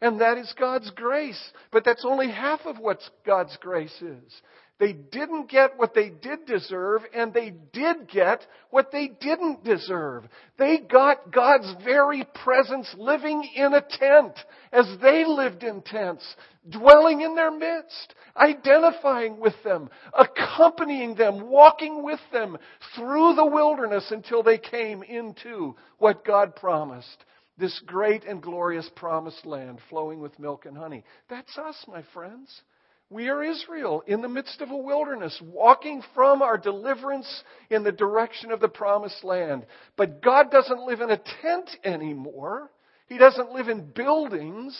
And 0.01 0.21
that 0.21 0.37
is 0.37 0.53
God's 0.57 0.91
grace. 0.91 1.41
But 1.71 1.83
that's 1.83 2.05
only 2.05 2.29
half 2.29 2.61
of 2.65 2.77
what 2.79 2.99
God's 3.25 3.57
grace 3.57 4.01
is. 4.01 4.41
They 4.79 4.93
didn't 4.93 5.49
get 5.49 5.77
what 5.77 5.95
they 5.95 6.09
did 6.09 6.45
deserve, 6.45 7.01
and 7.11 7.33
they 7.33 7.51
did 7.73 8.07
get 8.07 8.45
what 8.69 8.91
they 8.91 9.07
didn't 9.07 9.63
deserve. 9.63 10.25
They 10.59 10.77
got 10.77 11.31
God's 11.31 11.73
very 11.83 12.23
presence 12.43 12.93
living 12.95 13.43
in 13.55 13.73
a 13.73 13.81
tent 13.81 14.37
as 14.71 14.85
they 15.01 15.25
lived 15.25 15.63
in 15.63 15.81
tents, 15.81 16.23
dwelling 16.69 17.21
in 17.21 17.33
their 17.33 17.49
midst, 17.49 18.13
identifying 18.35 19.39
with 19.39 19.55
them, 19.63 19.89
accompanying 20.13 21.15
them, 21.15 21.49
walking 21.49 22.03
with 22.03 22.19
them 22.31 22.55
through 22.95 23.33
the 23.33 23.47
wilderness 23.47 24.11
until 24.11 24.43
they 24.43 24.59
came 24.59 25.01
into 25.01 25.75
what 25.97 26.23
God 26.23 26.55
promised. 26.55 27.25
This 27.57 27.81
great 27.87 28.25
and 28.25 28.43
glorious 28.43 28.87
promised 28.95 29.43
land 29.43 29.79
flowing 29.89 30.19
with 30.19 30.37
milk 30.37 30.67
and 30.67 30.77
honey. 30.77 31.03
That's 31.27 31.57
us, 31.57 31.83
my 31.87 32.03
friends. 32.13 32.61
We 33.09 33.29
are 33.29 33.41
Israel 33.41 34.03
in 34.05 34.21
the 34.21 34.27
midst 34.27 34.59
of 34.59 34.69
a 34.69 34.77
wilderness, 34.77 35.41
walking 35.41 36.03
from 36.13 36.41
our 36.41 36.57
deliverance 36.57 37.43
in 37.69 37.83
the 37.83 37.91
direction 37.91 38.51
of 38.51 38.59
the 38.59 38.67
promised 38.67 39.23
land. 39.23 39.65
But 39.95 40.21
God 40.21 40.51
doesn't 40.51 40.85
live 40.85 40.99
in 40.99 41.09
a 41.11 41.21
tent 41.41 41.69
anymore. 41.85 42.69
He 43.07 43.17
doesn't 43.17 43.53
live 43.53 43.69
in 43.69 43.91
buildings. 43.95 44.77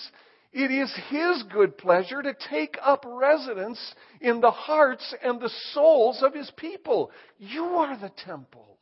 It 0.52 0.72
is 0.72 0.94
His 1.10 1.44
good 1.54 1.78
pleasure 1.78 2.22
to 2.22 2.36
take 2.50 2.78
up 2.84 3.06
residence 3.08 3.80
in 4.20 4.42
the 4.42 4.52
hearts 4.52 5.16
and 5.24 5.40
the 5.40 5.52
souls 5.72 6.22
of 6.22 6.34
His 6.34 6.52
people. 6.58 7.12
You 7.38 7.64
are 7.64 7.98
the 7.98 8.12
temple. 8.26 8.78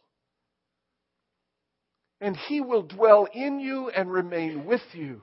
And 2.20 2.36
He 2.36 2.62
will 2.62 2.84
dwell 2.84 3.28
in 3.32 3.60
you 3.60 3.90
and 3.90 4.12
remain 4.12 4.66
with 4.66 4.82
you 4.94 5.22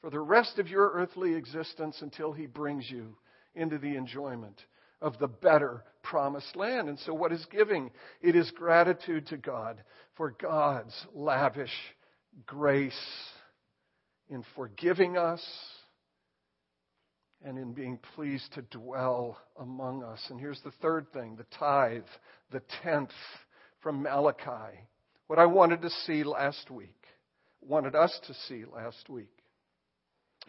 for 0.00 0.10
the 0.10 0.20
rest 0.20 0.58
of 0.58 0.68
your 0.68 0.90
earthly 0.92 1.34
existence 1.34 1.98
until 2.00 2.32
He 2.32 2.46
brings 2.46 2.90
you 2.90 3.16
into 3.54 3.78
the 3.78 3.96
enjoyment 3.96 4.60
of 5.00 5.18
the 5.18 5.28
better 5.28 5.82
promised 6.02 6.56
land. 6.56 6.88
And 6.88 6.98
so, 7.00 7.14
what 7.14 7.32
is 7.32 7.44
giving? 7.50 7.90
It 8.20 8.36
is 8.36 8.50
gratitude 8.52 9.26
to 9.28 9.36
God 9.36 9.82
for 10.16 10.34
God's 10.40 10.94
lavish 11.14 11.74
grace 12.46 12.92
in 14.28 14.44
forgiving 14.54 15.16
us 15.16 15.44
and 17.44 17.58
in 17.58 17.72
being 17.72 17.98
pleased 18.14 18.52
to 18.54 18.62
dwell 18.62 19.38
among 19.58 20.02
us. 20.02 20.20
And 20.28 20.38
here's 20.38 20.60
the 20.62 20.72
third 20.82 21.12
thing 21.12 21.36
the 21.36 21.46
tithe, 21.58 22.02
the 22.50 22.62
tenth 22.82 23.10
from 23.82 24.02
Malachi. 24.02 24.78
What 25.26 25.38
I 25.38 25.46
wanted 25.46 25.82
to 25.82 25.90
see 25.90 26.24
last 26.24 26.70
week, 26.70 27.04
wanted 27.60 27.94
us 27.94 28.18
to 28.26 28.34
see 28.48 28.64
last 28.64 29.08
week, 29.08 29.30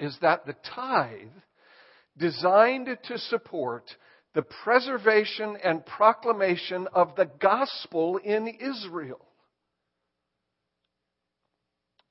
is 0.01 0.17
that 0.21 0.45
the 0.45 0.55
tithe, 0.75 1.29
designed 2.17 2.89
to 3.03 3.17
support 3.17 3.83
the 4.33 4.41
preservation 4.41 5.57
and 5.63 5.85
proclamation 5.85 6.87
of 6.93 7.15
the 7.15 7.29
gospel 7.39 8.17
in 8.17 8.47
Israel. 8.47 9.25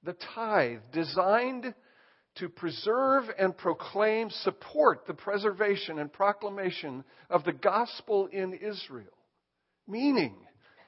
The 0.05 0.17
tithe, 0.35 0.81
designed 0.93 1.75
to 2.37 2.49
preserve 2.49 3.25
and 3.39 3.57
proclaim, 3.57 4.31
support 4.31 5.07
the 5.07 5.15
preservation 5.15 5.99
and 5.99 6.13
proclamation 6.13 7.05
of 7.29 7.45
the 7.45 7.53
gospel 7.53 8.29
in 8.33 8.55
Israel. 8.55 9.07
Meaning, 9.89 10.37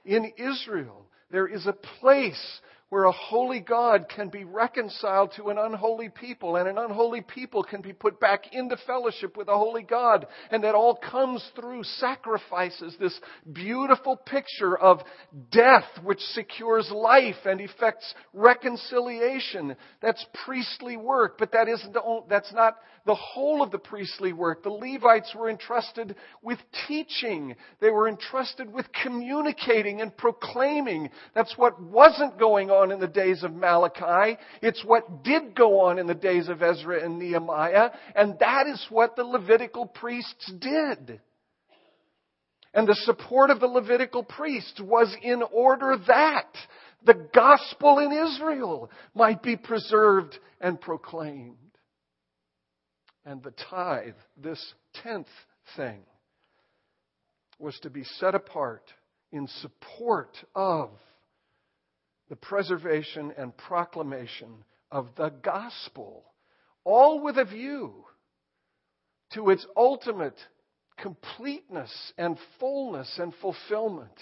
in 0.05 0.33
Israel, 0.37 1.07
there 1.31 1.49
is 1.49 1.67
a 1.67 1.73
place 1.73 2.61
where 2.93 3.05
a 3.05 3.13
holy 3.13 3.59
God 3.59 4.05
can 4.15 4.29
be 4.29 4.45
reconciled 4.45 5.33
to 5.35 5.49
an 5.49 5.57
unholy 5.57 6.11
people, 6.11 6.57
and 6.57 6.69
an 6.69 6.77
unholy 6.77 7.23
people 7.23 7.63
can 7.63 7.81
be 7.81 7.95
put 7.95 8.21
back 8.21 8.53
into 8.53 8.77
fellowship 8.87 9.35
with 9.35 9.49
a 9.49 9.57
holy 9.57 9.83
God. 9.83 10.27
And 10.51 10.63
that 10.63 10.75
all 10.75 10.97
comes 10.97 11.43
through 11.57 11.85
sacrifices, 11.85 12.95
this 13.01 13.19
beautiful 13.51 14.19
picture 14.19 14.77
of 14.79 15.01
death 15.51 15.87
which 16.05 16.21
secures 16.35 16.91
life 16.91 17.47
and 17.47 17.63
effects 17.63 18.13
reconciliation. 18.35 19.75
That's 20.03 20.27
priestly 20.45 20.99
work, 20.99 21.39
but 21.39 21.53
that 21.53 21.69
isn't 21.69 21.97
that's 22.29 22.53
not 22.53 22.77
the 23.07 23.15
whole 23.15 23.63
of 23.63 23.71
the 23.71 23.79
priestly 23.79 24.33
work. 24.33 24.63
The 24.63 24.71
Levites 24.71 25.35
were 25.35 25.51
entrusted 25.51 26.15
with 26.43 26.59
teaching. 26.87 27.57
They 27.81 27.91
were 27.91 28.09
entrusted 28.09 28.73
with 28.73 28.87
communicating 29.03 30.01
and 30.01 30.17
proclaiming. 30.17 31.11
That's 31.35 31.57
what 31.57 31.83
wasn't 31.83 32.39
going 32.39 32.71
on 32.71 32.82
in 32.91 33.01
the 33.01 33.07
days 33.07 33.43
of 33.43 33.55
Malachi. 33.55 34.39
It's 34.61 34.85
what 34.85 35.23
did 35.23 35.55
go 35.55 35.83
on 35.83 35.99
in 35.99 36.07
the 36.07 36.15
days 36.15 36.49
of 36.49 36.63
Ezra 36.63 37.05
and 37.05 37.19
Nehemiah. 37.19 37.91
And 38.15 38.39
that 38.41 38.67
is 38.67 38.85
what 38.91 39.17
the 39.17 39.25
Levitical 39.25 39.87
priests 39.87 40.53
did. 40.59 41.21
And 42.75 42.89
the 42.89 42.99
support 43.05 43.51
of 43.51 43.61
the 43.61 43.67
Levitical 43.67 44.25
priests 44.25 44.81
was 44.81 45.15
in 45.23 45.43
order 45.53 45.97
that 46.09 46.49
the 47.05 47.29
gospel 47.35 47.99
in 47.99 48.13
Israel 48.13 48.91
might 49.15 49.43
be 49.43 49.57
preserved 49.57 50.39
and 50.61 50.81
proclaimed 50.81 51.57
and 53.25 53.43
the 53.43 53.53
tithe, 53.71 54.15
this 54.37 54.75
tenth 55.03 55.29
thing, 55.77 56.01
was 57.59 57.79
to 57.81 57.91
be 57.91 58.05
set 58.05 58.35
apart 58.35 58.83
in 59.31 59.47
support 59.47 60.37
of 60.55 60.91
the 62.33 62.37
preservation 62.37 63.31
and 63.37 63.55
proclamation 63.59 64.65
of 64.91 65.07
the 65.19 65.29
gospel, 65.29 66.25
all 66.83 67.21
with 67.21 67.37
a 67.37 67.45
view 67.45 68.07
to 69.35 69.51
its 69.51 69.67
ultimate 69.77 70.39
completeness 70.97 71.93
and 72.17 72.39
fullness 72.59 73.19
and 73.19 73.35
fulfillment 73.43 74.19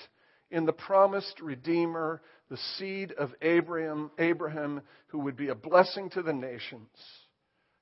in 0.51 0.67
the 0.67 0.73
promised 0.73 1.41
Redeemer, 1.41 2.21
the 2.51 2.57
seed 2.77 3.13
of 3.13 3.33
Abraham, 3.43 4.11
Abraham 4.19 4.83
who 5.07 5.21
would 5.21 5.37
be 5.37 5.47
a 5.47 5.55
blessing 5.55 6.11
to 6.11 6.23
the 6.23 6.33
nations 6.33 6.89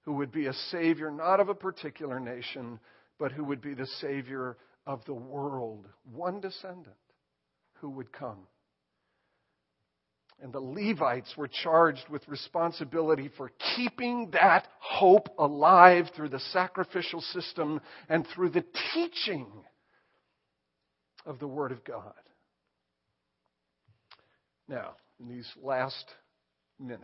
who 0.02 0.12
would 0.12 0.30
be 0.30 0.44
a 0.44 0.52
Savior 0.70 1.10
not 1.10 1.40
of 1.40 1.48
a 1.48 1.54
particular 1.54 2.20
nation, 2.20 2.78
but 3.18 3.32
who 3.32 3.44
would 3.44 3.62
be 3.62 3.72
the 3.72 3.88
Savior 4.02 4.58
of 4.86 5.02
the 5.06 5.14
world. 5.14 5.86
One 6.12 6.38
descendant 6.42 6.96
who 7.80 7.88
would 7.88 8.12
come. 8.12 8.46
And 10.40 10.52
the 10.52 10.60
Levites 10.60 11.36
were 11.36 11.48
charged 11.48 12.08
with 12.08 12.26
responsibility 12.28 13.28
for 13.36 13.50
keeping 13.76 14.30
that 14.32 14.68
hope 14.78 15.28
alive 15.38 16.10
through 16.14 16.28
the 16.28 16.38
sacrificial 16.38 17.20
system 17.20 17.80
and 18.08 18.26
through 18.26 18.50
the 18.50 18.64
teaching 18.94 19.48
of 21.26 21.40
the 21.40 21.48
Word 21.48 21.72
of 21.72 21.84
God. 21.84 22.14
Now, 24.68 24.92
in 25.18 25.28
these 25.28 25.48
last 25.60 26.04
minutes, 26.78 27.02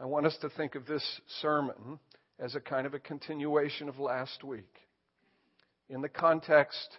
I 0.00 0.06
want 0.06 0.26
us 0.26 0.36
to 0.40 0.48
think 0.50 0.74
of 0.74 0.86
this 0.86 1.20
sermon 1.40 1.98
as 2.38 2.54
a 2.54 2.60
kind 2.60 2.86
of 2.86 2.94
a 2.94 2.98
continuation 2.98 3.88
of 3.88 3.98
last 3.98 4.44
week 4.44 4.76
in 5.88 6.00
the 6.00 6.08
context 6.08 6.98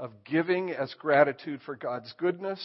of 0.00 0.24
giving 0.24 0.70
as 0.70 0.94
gratitude 0.98 1.60
for 1.66 1.76
God's 1.76 2.10
goodness, 2.16 2.58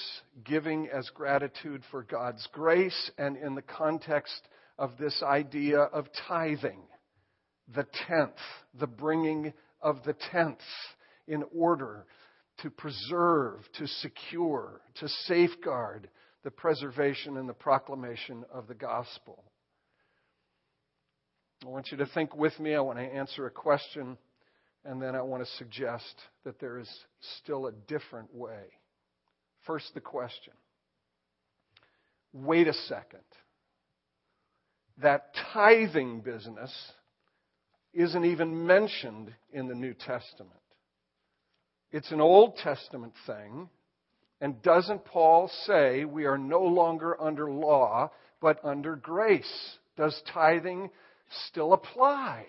giving 0.45 0.87
as 0.87 1.09
gratitude 1.13 1.83
for 1.91 2.01
God's 2.01 2.47
grace, 2.53 3.11
and 3.17 3.35
in 3.35 3.55
the 3.55 3.61
context 3.61 4.41
of 4.79 4.91
this 4.97 5.21
idea 5.21 5.79
of 5.79 6.07
tithing, 6.29 6.79
the 7.75 7.85
tenth, 8.07 8.37
the 8.79 8.87
bringing 8.87 9.51
of 9.81 10.01
the 10.05 10.15
tenth 10.31 10.61
in 11.27 11.43
order 11.53 12.05
to 12.59 12.69
preserve, 12.69 13.59
to 13.79 13.85
secure, 13.85 14.79
to 15.01 15.09
safeguard 15.25 16.07
the 16.45 16.51
preservation 16.51 17.35
and 17.35 17.49
the 17.49 17.53
proclamation 17.53 18.45
of 18.49 18.67
the 18.67 18.75
gospel. 18.75 19.43
I 21.65 21.67
want 21.67 21.89
you 21.91 21.97
to 21.97 22.05
think 22.05 22.33
with 22.33 22.57
me. 22.61 22.75
I 22.75 22.79
want 22.79 22.99
to 22.99 23.03
answer 23.03 23.45
a 23.45 23.51
question, 23.51 24.17
and 24.85 25.01
then 25.01 25.15
I 25.15 25.21
want 25.21 25.43
to 25.43 25.51
suggest 25.57 26.15
that 26.43 26.59
there 26.59 26.77
is 26.77 26.89
still 27.41 27.67
a 27.67 27.71
different 27.71 28.33
way. 28.33 28.63
First, 29.65 29.93
the 29.93 30.01
question 30.01 30.53
wait 32.33 32.67
a 32.67 32.73
second. 32.73 33.21
That 35.01 35.33
tithing 35.53 36.21
business 36.21 36.71
isn't 37.93 38.25
even 38.25 38.67
mentioned 38.67 39.33
in 39.53 39.67
the 39.67 39.75
New 39.75 39.93
Testament. 39.93 40.51
It's 41.91 42.11
an 42.11 42.19
Old 42.19 42.57
Testament 42.57 43.13
thing. 43.25 43.69
And 44.41 44.61
doesn't 44.61 45.05
Paul 45.05 45.49
say 45.65 46.03
we 46.03 46.25
are 46.25 46.37
no 46.37 46.61
longer 46.61 47.19
under 47.21 47.49
law, 47.49 48.11
but 48.41 48.63
under 48.65 48.97
grace? 48.97 49.77
Does 49.95 50.21
tithing 50.33 50.89
still 51.47 51.71
apply? 51.71 52.45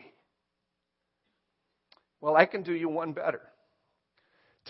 Well, 2.20 2.36
I 2.36 2.46
can 2.46 2.62
do 2.62 2.72
you 2.72 2.88
one 2.88 3.12
better. 3.12 3.40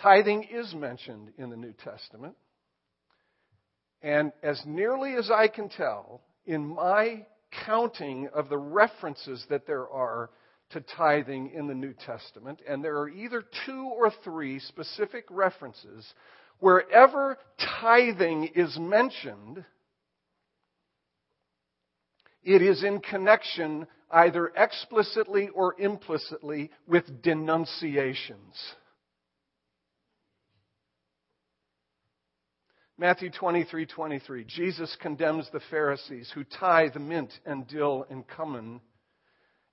Tithing 0.03 0.45
is 0.45 0.75
mentioned 0.75 1.33
in 1.39 1.51
the 1.51 1.57
New 1.57 1.73
Testament. 1.73 2.35
And 4.03 4.33
as 4.43 4.61
nearly 4.67 5.15
as 5.15 5.31
I 5.31 5.49
can 5.49 5.69
tell, 5.69 6.23
in 6.45 6.67
my 6.67 7.27
counting 7.65 8.29
of 8.35 8.49
the 8.49 8.59
references 8.59 9.45
that 9.49 9.67
there 9.67 9.89
are 9.89 10.31
to 10.71 10.81
tithing 10.81 11.53
in 11.55 11.67
the 11.69 11.75
New 11.75 11.95
Testament, 11.95 12.61
and 12.69 12.85
there 12.85 12.99
are 12.99 13.09
either 13.09 13.43
two 13.65 13.91
or 13.97 14.13
three 14.25 14.59
specific 14.59 15.25
references 15.31 16.05
Wherever 16.59 17.39
tithing 17.81 18.51
is 18.55 18.79
mentioned, 18.79 19.65
it 22.43 22.63
is 22.63 22.83
in 22.83 23.01
connection 23.01 23.87
either 24.11 24.53
explicitly 24.57 25.49
or 25.49 25.75
implicitly 25.79 26.71
with 26.87 27.23
denunciations. 27.23 28.55
Matthew 32.99 33.31
23 33.31 33.85
23. 33.87 34.45
Jesus 34.45 34.97
condemns 35.03 35.49
the 35.53 35.61
Pharisees 35.71 36.31
who 36.35 36.45
tithe 36.45 36.97
mint 36.97 37.31
and 37.45 37.67
dill 37.69 38.07
and 38.09 38.25
cumin 38.27 38.81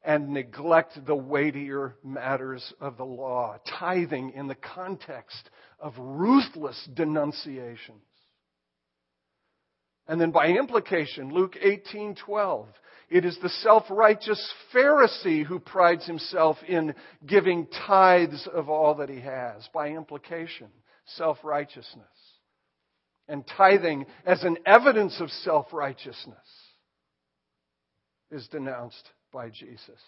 and 0.04 0.30
neglect 0.30 1.00
the 1.06 1.16
weightier 1.16 1.96
matters 2.04 2.74
of 2.82 2.98
the 2.98 3.06
law. 3.06 3.58
Tithing 3.80 4.32
in 4.32 4.48
the 4.48 4.56
context 4.56 5.50
of 5.79 5.94
ruthless 5.98 6.90
denunciations. 6.94 8.01
And 10.07 10.20
then 10.20 10.31
by 10.31 10.48
implication, 10.48 11.31
Luke 11.31 11.55
18:12, 11.63 12.68
it 13.09 13.25
is 13.25 13.37
the 13.39 13.50
self-righteous 13.50 14.53
Pharisee 14.74 15.46
who 15.46 15.59
prides 15.59 16.05
himself 16.05 16.57
in 16.68 16.96
giving 17.25 17.68
tithes 17.68 18.48
of 18.48 18.70
all 18.70 18.96
that 18.96 19.09
he 19.09 19.22
has. 19.22 19.68
By 19.74 19.89
implication, 19.89 20.68
self-righteousness. 21.05 22.05
And 23.27 23.46
tithing 23.48 24.05
as 24.25 24.44
an 24.44 24.57
evidence 24.66 25.22
of 25.22 25.29
self-righteousness 25.29 26.37
is 28.31 28.48
denounced 28.50 29.09
by 29.31 29.50
Jesus. 29.50 30.00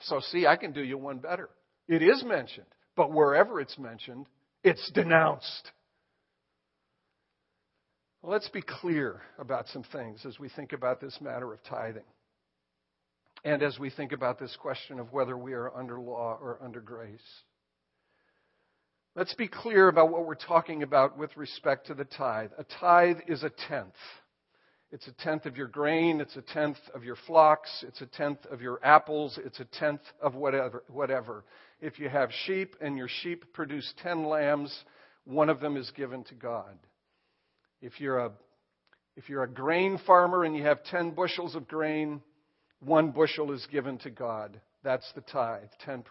So, 0.00 0.20
see, 0.20 0.46
I 0.46 0.56
can 0.56 0.72
do 0.72 0.82
you 0.82 0.98
one 0.98 1.18
better. 1.18 1.48
It 1.88 2.02
is 2.02 2.22
mentioned, 2.24 2.66
but 2.94 3.10
wherever 3.10 3.60
it's 3.60 3.78
mentioned, 3.78 4.26
it's 4.62 4.90
denounced. 4.92 5.72
Well, 8.24 8.32
let's 8.32 8.48
be 8.48 8.62
clear 8.62 9.20
about 9.38 9.68
some 9.68 9.82
things 9.92 10.24
as 10.24 10.38
we 10.38 10.48
think 10.48 10.72
about 10.72 10.98
this 10.98 11.18
matter 11.20 11.52
of 11.52 11.62
tithing. 11.64 12.06
And 13.44 13.62
as 13.62 13.78
we 13.78 13.90
think 13.90 14.12
about 14.12 14.38
this 14.38 14.56
question 14.58 14.98
of 14.98 15.12
whether 15.12 15.36
we 15.36 15.52
are 15.52 15.70
under 15.76 16.00
law 16.00 16.38
or 16.40 16.58
under 16.62 16.80
grace. 16.80 17.20
Let's 19.14 19.34
be 19.34 19.46
clear 19.46 19.88
about 19.88 20.10
what 20.10 20.24
we're 20.24 20.36
talking 20.36 20.82
about 20.82 21.18
with 21.18 21.36
respect 21.36 21.88
to 21.88 21.94
the 21.94 22.06
tithe. 22.06 22.52
A 22.56 22.64
tithe 22.64 23.18
is 23.28 23.42
a 23.42 23.50
tenth. 23.68 23.92
It's 24.90 25.06
a 25.06 25.12
tenth 25.22 25.44
of 25.44 25.58
your 25.58 25.68
grain. 25.68 26.22
It's 26.22 26.36
a 26.36 26.42
tenth 26.42 26.78
of 26.94 27.04
your 27.04 27.16
flocks. 27.26 27.84
It's 27.86 28.00
a 28.00 28.06
tenth 28.06 28.46
of 28.46 28.62
your 28.62 28.80
apples. 28.82 29.38
It's 29.44 29.60
a 29.60 29.66
tenth 29.66 30.00
of 30.22 30.34
whatever. 30.34 30.82
whatever. 30.88 31.44
If 31.78 31.98
you 31.98 32.08
have 32.08 32.30
sheep 32.46 32.74
and 32.80 32.96
your 32.96 33.08
sheep 33.20 33.52
produce 33.52 33.92
ten 34.02 34.24
lambs, 34.24 34.74
one 35.26 35.50
of 35.50 35.60
them 35.60 35.76
is 35.76 35.90
given 35.90 36.24
to 36.24 36.34
God. 36.34 36.78
If 37.84 38.00
you're 38.00 38.18
a, 38.18 38.32
if 39.14 39.28
you're 39.28 39.42
a 39.42 39.48
grain 39.48 40.00
farmer 40.06 40.44
and 40.44 40.56
you 40.56 40.62
have 40.62 40.82
ten 40.84 41.10
bushels 41.10 41.54
of 41.54 41.68
grain, 41.68 42.22
one 42.80 43.10
bushel 43.10 43.52
is 43.52 43.66
given 43.70 43.98
to 43.98 44.10
God. 44.10 44.58
That's 44.82 45.10
the 45.14 45.20
tithe, 45.20 45.68
10%. 45.86 46.02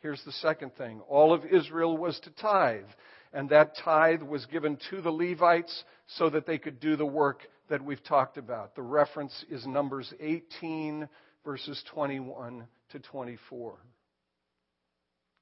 Here's 0.00 0.22
the 0.24 0.32
second 0.32 0.74
thing. 0.76 1.00
All 1.08 1.32
of 1.32 1.44
Israel 1.44 1.96
was 1.96 2.18
to 2.24 2.30
tithe, 2.30 2.88
and 3.32 3.48
that 3.50 3.76
tithe 3.84 4.22
was 4.22 4.46
given 4.46 4.78
to 4.90 5.00
the 5.00 5.10
Levites 5.10 5.84
so 6.16 6.28
that 6.30 6.44
they 6.44 6.58
could 6.58 6.80
do 6.80 6.96
the 6.96 7.06
work 7.06 7.40
that 7.68 7.84
we've 7.84 8.02
talked 8.02 8.36
about. 8.36 8.74
The 8.74 8.82
reference 8.82 9.44
is 9.48 9.64
Numbers 9.64 10.12
18, 10.20 11.08
verses 11.44 11.82
21 11.92 12.66
to 12.90 12.98
24. 12.98 13.76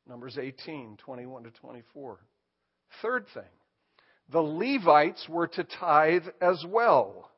Numbers 0.07 0.37
18, 0.39 0.99
21 0.99 1.45
to 1.45 1.51
24. 1.51 2.19
Third 3.01 3.27
thing, 3.33 3.43
the 4.31 4.41
Levites 4.41 5.29
were 5.29 5.49
to 5.49 5.65
tithe 5.65 6.27
as 6.41 6.65
well. 6.67 7.31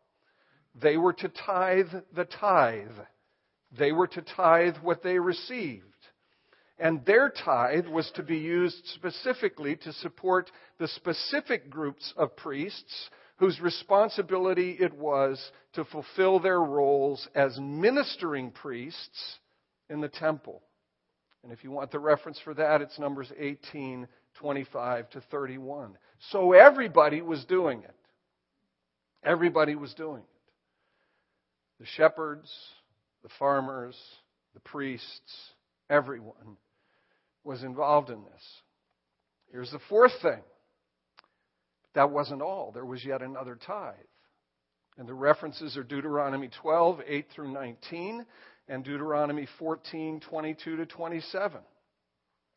They 0.80 0.96
were 0.96 1.14
to 1.14 1.28
tithe 1.28 1.92
the 2.14 2.24
tithe. 2.24 2.98
They 3.76 3.92
were 3.92 4.06
to 4.08 4.22
tithe 4.22 4.76
what 4.82 5.02
they 5.02 5.18
received. 5.18 5.84
And 6.78 7.04
their 7.06 7.30
tithe 7.30 7.86
was 7.86 8.10
to 8.16 8.22
be 8.22 8.36
used 8.36 8.86
specifically 8.94 9.76
to 9.76 9.92
support 9.94 10.50
the 10.78 10.88
specific 10.88 11.70
groups 11.70 12.12
of 12.16 12.36
priests 12.36 13.10
whose 13.36 13.60
responsibility 13.60 14.76
it 14.78 14.94
was 14.94 15.50
to 15.74 15.84
fulfill 15.84 16.38
their 16.38 16.60
roles 16.60 17.28
as 17.34 17.58
ministering 17.60 18.50
priests 18.50 19.38
in 19.88 20.00
the 20.00 20.08
temple. 20.08 20.62
And 21.42 21.52
if 21.52 21.62
you 21.62 21.70
want 21.70 21.90
the 21.90 21.98
reference 21.98 22.40
for 22.42 22.54
that, 22.54 22.82
it's 22.82 22.98
Numbers 22.98 23.32
18, 23.38 24.08
25 24.38 25.10
to 25.10 25.20
31. 25.30 25.96
So 26.30 26.52
everybody 26.52 27.22
was 27.22 27.44
doing 27.44 27.82
it. 27.82 27.94
Everybody 29.22 29.74
was 29.74 29.92
doing 29.94 30.22
it. 30.22 31.80
The 31.80 31.86
shepherds, 31.86 32.50
the 33.22 33.28
farmers, 33.38 33.96
the 34.54 34.60
priests, 34.60 35.52
everyone 35.90 36.56
was 37.44 37.62
involved 37.62 38.10
in 38.10 38.22
this. 38.24 38.42
Here's 39.52 39.70
the 39.70 39.80
fourth 39.88 40.12
thing 40.22 40.42
that 41.94 42.10
wasn't 42.10 42.42
all. 42.42 42.72
There 42.72 42.84
was 42.84 43.04
yet 43.04 43.22
another 43.22 43.56
tithe. 43.56 43.94
And 44.98 45.08
the 45.08 45.14
references 45.14 45.76
are 45.76 45.82
Deuteronomy 45.82 46.50
12, 46.62 47.00
8 47.06 47.26
through 47.34 47.52
19, 47.52 48.24
and 48.68 48.84
Deuteronomy 48.84 49.46
14, 49.58 50.20
22 50.20 50.76
to 50.76 50.86
27. 50.86 51.60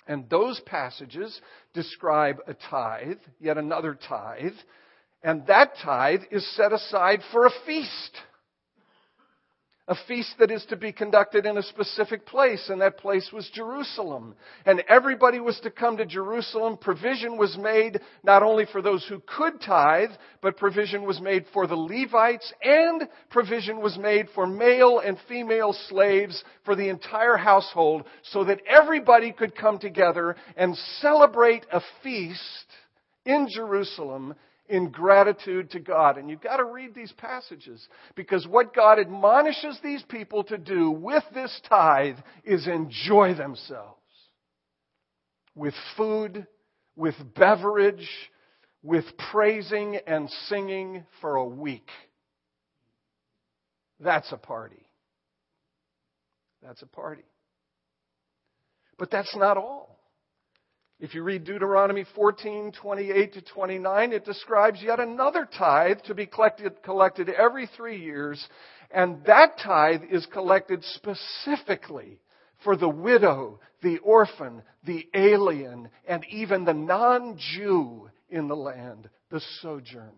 And 0.09 0.27
those 0.27 0.59
passages 0.65 1.39
describe 1.73 2.37
a 2.47 2.55
tithe, 2.55 3.19
yet 3.39 3.59
another 3.59 3.93
tithe, 4.09 4.55
and 5.21 5.45
that 5.45 5.73
tithe 5.83 6.21
is 6.31 6.55
set 6.55 6.73
aside 6.73 7.19
for 7.31 7.45
a 7.45 7.51
feast. 7.65 8.17
A 9.89 9.95
feast 10.07 10.35
that 10.37 10.51
is 10.51 10.63
to 10.65 10.77
be 10.77 10.91
conducted 10.93 11.47
in 11.47 11.57
a 11.57 11.63
specific 11.63 12.23
place, 12.27 12.69
and 12.69 12.79
that 12.79 12.99
place 12.99 13.31
was 13.33 13.49
Jerusalem. 13.51 14.35
And 14.67 14.83
everybody 14.87 15.39
was 15.39 15.59
to 15.61 15.71
come 15.71 15.97
to 15.97 16.05
Jerusalem. 16.05 16.77
Provision 16.77 17.37
was 17.37 17.57
made 17.57 17.99
not 18.23 18.43
only 18.43 18.67
for 18.71 18.83
those 18.83 19.03
who 19.09 19.19
could 19.25 19.59
tithe, 19.59 20.11
but 20.43 20.57
provision 20.57 21.07
was 21.07 21.19
made 21.19 21.45
for 21.51 21.65
the 21.65 21.75
Levites, 21.75 22.53
and 22.61 23.09
provision 23.31 23.81
was 23.81 23.97
made 23.97 24.27
for 24.35 24.45
male 24.45 24.99
and 24.99 25.17
female 25.27 25.75
slaves 25.89 26.43
for 26.63 26.75
the 26.75 26.89
entire 26.89 27.35
household, 27.35 28.03
so 28.21 28.43
that 28.43 28.61
everybody 28.69 29.31
could 29.31 29.55
come 29.55 29.79
together 29.79 30.35
and 30.55 30.77
celebrate 31.01 31.65
a 31.71 31.81
feast 32.03 32.37
in 33.25 33.47
Jerusalem 33.51 34.35
in 34.69 34.89
gratitude 34.91 35.71
to 35.71 35.79
God. 35.79 36.17
And 36.17 36.29
you've 36.29 36.41
got 36.41 36.57
to 36.57 36.63
read 36.63 36.93
these 36.93 37.11
passages 37.13 37.85
because 38.15 38.47
what 38.47 38.73
God 38.73 38.99
admonishes 38.99 39.79
these 39.83 40.03
people 40.03 40.43
to 40.45 40.57
do 40.57 40.91
with 40.91 41.23
this 41.33 41.59
tithe 41.67 42.17
is 42.45 42.67
enjoy 42.67 43.33
themselves 43.33 43.95
with 45.55 45.73
food, 45.97 46.47
with 46.95 47.15
beverage, 47.35 48.07
with 48.81 49.05
praising 49.31 49.97
and 50.07 50.29
singing 50.47 51.03
for 51.19 51.35
a 51.35 51.45
week. 51.45 51.89
That's 53.99 54.31
a 54.31 54.37
party. 54.37 54.87
That's 56.63 56.81
a 56.81 56.87
party. 56.87 57.25
But 58.97 59.11
that's 59.11 59.35
not 59.35 59.57
all. 59.57 59.98
If 60.99 61.15
you 61.15 61.23
read 61.23 61.45
Deuteronomy 61.45 62.05
14, 62.13 62.73
28 62.73 63.33
to 63.33 63.41
29, 63.41 64.11
it 64.11 64.25
describes 64.25 64.81
yet 64.83 64.99
another 64.99 65.47
tithe 65.57 65.99
to 66.05 66.13
be 66.13 66.25
collected, 66.25 66.83
collected 66.83 67.29
every 67.29 67.67
three 67.67 68.01
years. 68.01 68.45
And 68.91 69.23
that 69.25 69.57
tithe 69.63 70.03
is 70.11 70.25
collected 70.25 70.83
specifically 70.83 72.19
for 72.65 72.75
the 72.75 72.89
widow, 72.89 73.61
the 73.81 73.99
orphan, 73.99 74.61
the 74.83 75.07
alien, 75.13 75.89
and 76.05 76.25
even 76.29 76.65
the 76.65 76.73
non-Jew 76.73 78.09
in 78.29 78.49
the 78.49 78.57
land, 78.57 79.09
the 79.31 79.41
sojourner. 79.61 80.11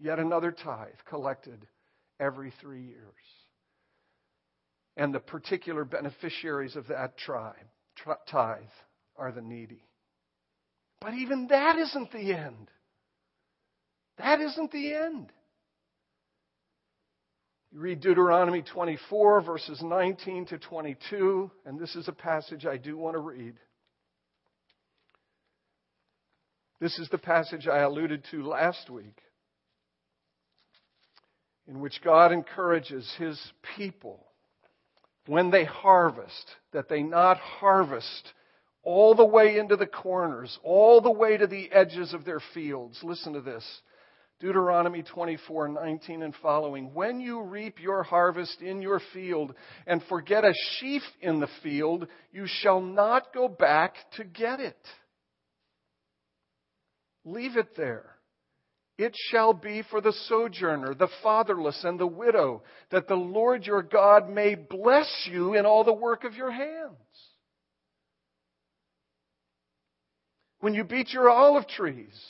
Yet 0.00 0.18
another 0.18 0.50
tithe 0.50 0.94
collected 1.06 1.66
every 2.18 2.54
three 2.62 2.84
years. 2.84 3.12
And 4.96 5.14
the 5.14 5.20
particular 5.20 5.84
beneficiaries 5.84 6.74
of 6.74 6.86
that 6.88 7.18
tribe 7.18 7.54
tithe 8.26 8.58
are 9.16 9.32
the 9.32 9.42
needy. 9.42 9.82
But 11.00 11.14
even 11.14 11.48
that 11.48 11.76
isn't 11.76 12.12
the 12.12 12.34
end. 12.34 12.70
That 14.18 14.40
isn't 14.40 14.72
the 14.72 14.94
end. 14.94 15.32
You 17.70 17.80
read 17.80 18.00
Deuteronomy 18.00 18.62
24, 18.62 19.42
verses 19.42 19.80
19 19.82 20.46
to 20.46 20.58
22, 20.58 21.50
and 21.66 21.78
this 21.78 21.94
is 21.94 22.08
a 22.08 22.12
passage 22.12 22.64
I 22.64 22.78
do 22.78 22.96
want 22.96 23.14
to 23.14 23.20
read. 23.20 23.54
This 26.80 26.98
is 26.98 27.08
the 27.10 27.18
passage 27.18 27.66
I 27.68 27.78
alluded 27.78 28.24
to 28.30 28.42
last 28.44 28.88
week, 28.88 29.20
in 31.66 31.80
which 31.80 32.00
God 32.02 32.32
encourages 32.32 33.12
his 33.18 33.38
people 33.76 34.27
when 35.28 35.50
they 35.50 35.64
harvest, 35.64 36.56
that 36.72 36.88
they 36.88 37.02
not 37.02 37.36
harvest 37.36 38.32
all 38.82 39.14
the 39.14 39.24
way 39.24 39.58
into 39.58 39.76
the 39.76 39.86
corners, 39.86 40.58
all 40.64 41.02
the 41.02 41.10
way 41.12 41.36
to 41.36 41.46
the 41.46 41.70
edges 41.70 42.14
of 42.14 42.24
their 42.24 42.40
fields. 42.54 42.98
Listen 43.02 43.34
to 43.34 43.42
this. 43.42 43.64
Deuteronomy 44.40 45.02
24, 45.02 45.68
19 45.68 46.22
and 46.22 46.34
following. 46.40 46.94
When 46.94 47.20
you 47.20 47.42
reap 47.42 47.78
your 47.78 48.02
harvest 48.04 48.62
in 48.62 48.80
your 48.80 49.02
field 49.12 49.52
and 49.86 50.02
forget 50.08 50.44
a 50.44 50.54
sheaf 50.78 51.02
in 51.20 51.40
the 51.40 51.48
field, 51.62 52.06
you 52.32 52.46
shall 52.46 52.80
not 52.80 53.34
go 53.34 53.48
back 53.48 53.96
to 54.16 54.24
get 54.24 54.60
it. 54.60 54.78
Leave 57.26 57.58
it 57.58 57.76
there. 57.76 58.06
It 58.98 59.14
shall 59.30 59.52
be 59.52 59.82
for 59.90 60.00
the 60.00 60.12
sojourner, 60.26 60.92
the 60.92 61.08
fatherless, 61.22 61.84
and 61.84 62.00
the 62.00 62.06
widow, 62.06 62.64
that 62.90 63.06
the 63.06 63.14
Lord 63.14 63.64
your 63.64 63.82
God 63.82 64.28
may 64.28 64.56
bless 64.56 65.28
you 65.30 65.54
in 65.54 65.64
all 65.64 65.84
the 65.84 65.92
work 65.92 66.24
of 66.24 66.34
your 66.34 66.50
hands. 66.50 66.96
When 70.58 70.74
you 70.74 70.82
beat 70.82 71.12
your 71.12 71.30
olive 71.30 71.68
trees, 71.68 72.20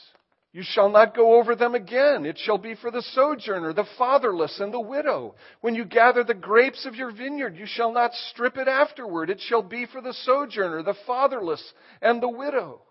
you 0.53 0.63
shall 0.63 0.91
not 0.91 1.17
go 1.17 1.39
over 1.41 1.57
them 1.57 1.75
again. 1.75 2.27
It 2.27 2.39
shall 2.39 2.59
be 2.59 2.75
for 2.75 2.91
the 2.91 3.01
sojourner, 3.15 3.73
the 3.73 3.89
fatherless, 3.97 4.61
and 4.61 4.73
the 4.73 4.79
widow. 4.79 5.37
When 5.63 5.75
you 5.75 5.87
gather 5.87 6.23
the 6.23 6.35
grapes 6.35 6.85
of 6.85 6.95
your 6.95 7.13
vineyard, 7.13 7.57
you 7.57 7.65
shall 7.67 7.93
not 7.93 8.13
strip 8.31 8.59
it 8.59 8.69
afterward. 8.69 9.31
It 9.31 9.41
shall 9.41 9.63
be 9.63 9.87
for 9.87 10.03
the 10.03 10.13
sojourner, 10.13 10.83
the 10.83 10.97
fatherless, 11.07 11.63
and 12.03 12.23
the 12.23 12.29
widow. 12.29 12.83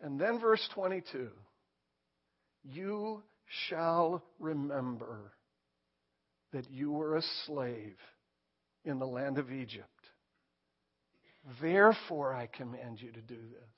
And 0.00 0.18
then 0.18 0.40
verse 0.40 0.66
22 0.72 1.28
you 2.70 3.22
shall 3.68 4.22
remember 4.38 5.32
that 6.52 6.70
you 6.70 6.92
were 6.92 7.16
a 7.16 7.22
slave 7.46 7.96
in 8.84 8.98
the 8.98 9.06
land 9.06 9.38
of 9.38 9.50
Egypt. 9.50 9.86
Therefore, 11.60 12.34
I 12.34 12.46
command 12.46 13.00
you 13.00 13.10
to 13.12 13.20
do 13.20 13.36
this. 13.36 13.68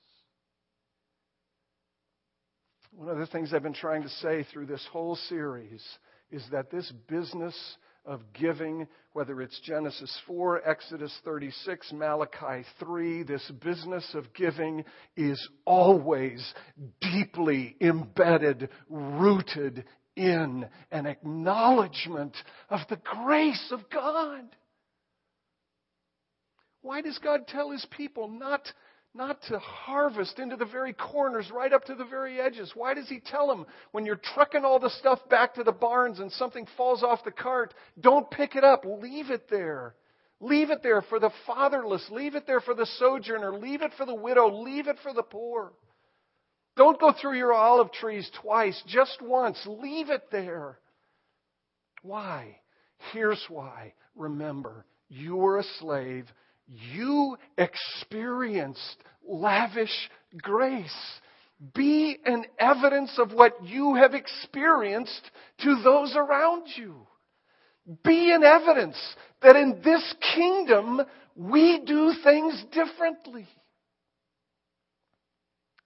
One 2.92 3.08
of 3.08 3.18
the 3.18 3.26
things 3.26 3.54
I've 3.54 3.62
been 3.62 3.72
trying 3.72 4.02
to 4.02 4.08
say 4.08 4.44
through 4.52 4.66
this 4.66 4.84
whole 4.90 5.16
series 5.28 5.82
is 6.30 6.44
that 6.50 6.70
this 6.70 6.90
business 7.08 7.54
of 8.10 8.20
giving, 8.32 8.88
whether 9.12 9.40
it's 9.40 9.60
Genesis 9.60 10.14
4, 10.26 10.68
Exodus 10.68 11.16
36, 11.24 11.92
Malachi 11.92 12.66
3, 12.80 13.22
this 13.22 13.48
business 13.62 14.04
of 14.14 14.34
giving 14.34 14.84
is 15.16 15.48
always 15.64 16.52
deeply 17.00 17.76
embedded, 17.80 18.68
rooted 18.88 19.84
in 20.16 20.68
an 20.90 21.06
acknowledgement 21.06 22.36
of 22.68 22.80
the 22.90 23.00
grace 23.24 23.70
of 23.70 23.88
God. 23.90 24.44
Why 26.82 27.02
does 27.02 27.18
God 27.22 27.46
tell 27.46 27.70
his 27.70 27.86
people 27.96 28.26
not 28.26 28.62
not 29.14 29.42
to 29.48 29.58
harvest 29.58 30.38
into 30.38 30.56
the 30.56 30.64
very 30.64 30.92
corners, 30.92 31.50
right 31.52 31.72
up 31.72 31.84
to 31.84 31.94
the 31.94 32.04
very 32.04 32.40
edges. 32.40 32.72
Why 32.74 32.94
does 32.94 33.08
he 33.08 33.20
tell 33.20 33.48
them 33.48 33.66
when 33.92 34.06
you're 34.06 34.20
trucking 34.34 34.64
all 34.64 34.78
the 34.78 34.90
stuff 34.90 35.18
back 35.28 35.54
to 35.54 35.64
the 35.64 35.72
barns 35.72 36.20
and 36.20 36.30
something 36.32 36.66
falls 36.76 37.02
off 37.02 37.24
the 37.24 37.32
cart, 37.32 37.74
don't 38.00 38.30
pick 38.30 38.54
it 38.54 38.64
up, 38.64 38.84
leave 38.84 39.30
it 39.30 39.48
there. 39.50 39.94
Leave 40.40 40.70
it 40.70 40.82
there 40.82 41.02
for 41.02 41.18
the 41.18 41.30
fatherless, 41.46 42.06
leave 42.10 42.34
it 42.34 42.46
there 42.46 42.60
for 42.60 42.74
the 42.74 42.86
sojourner, 42.98 43.52
leave 43.52 43.82
it 43.82 43.92
for 43.98 44.06
the 44.06 44.14
widow, 44.14 44.62
leave 44.62 44.88
it 44.88 44.96
for 45.02 45.12
the 45.12 45.22
poor. 45.22 45.72
Don't 46.76 46.98
go 46.98 47.12
through 47.12 47.36
your 47.36 47.52
olive 47.52 47.92
trees 47.92 48.30
twice, 48.40 48.80
just 48.86 49.20
once. 49.20 49.60
Leave 49.66 50.08
it 50.08 50.22
there. 50.30 50.78
Why? 52.02 52.56
Here's 53.12 53.44
why. 53.50 53.92
Remember, 54.14 54.86
you 55.08 55.36
were 55.36 55.58
a 55.58 55.64
slave 55.78 56.26
you 56.70 57.36
experienced 57.58 58.96
lavish 59.26 60.10
grace. 60.38 61.20
Be 61.74 62.16
an 62.24 62.44
evidence 62.58 63.18
of 63.18 63.32
what 63.32 63.64
you 63.64 63.96
have 63.96 64.14
experienced 64.14 65.30
to 65.62 65.82
those 65.82 66.14
around 66.16 66.64
you. 66.76 67.06
Be 68.04 68.32
an 68.32 68.44
evidence 68.44 68.96
that 69.42 69.56
in 69.56 69.80
this 69.82 70.14
kingdom 70.34 71.02
we 71.36 71.82
do 71.84 72.14
things 72.22 72.64
differently. 72.72 73.46